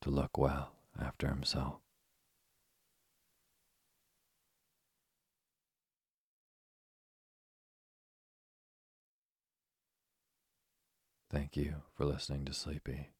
[0.00, 1.82] to look well after himself.
[11.30, 13.10] Thank you for listening to Sleepy.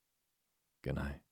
[0.83, 1.26] Good night.